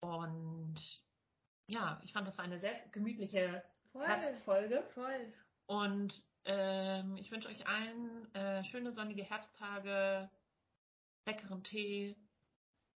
[0.00, 0.76] Und
[1.66, 4.06] ja, ich fand, das war eine sehr gemütliche Voll.
[4.06, 4.82] Herbstfolge.
[4.94, 5.32] Voll.
[5.66, 10.30] Und ähm, ich wünsche euch allen äh, schöne sonnige Herbsttage,
[11.26, 12.16] leckeren Tee,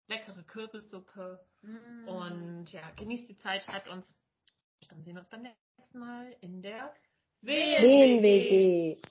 [0.07, 2.07] leckere Kürbissuppe Mm.
[2.07, 4.15] und ja, genießt die Zeit, schreibt uns.
[4.89, 6.93] Dann sehen wir uns beim nächsten Mal in der
[7.41, 9.01] Wen-WG.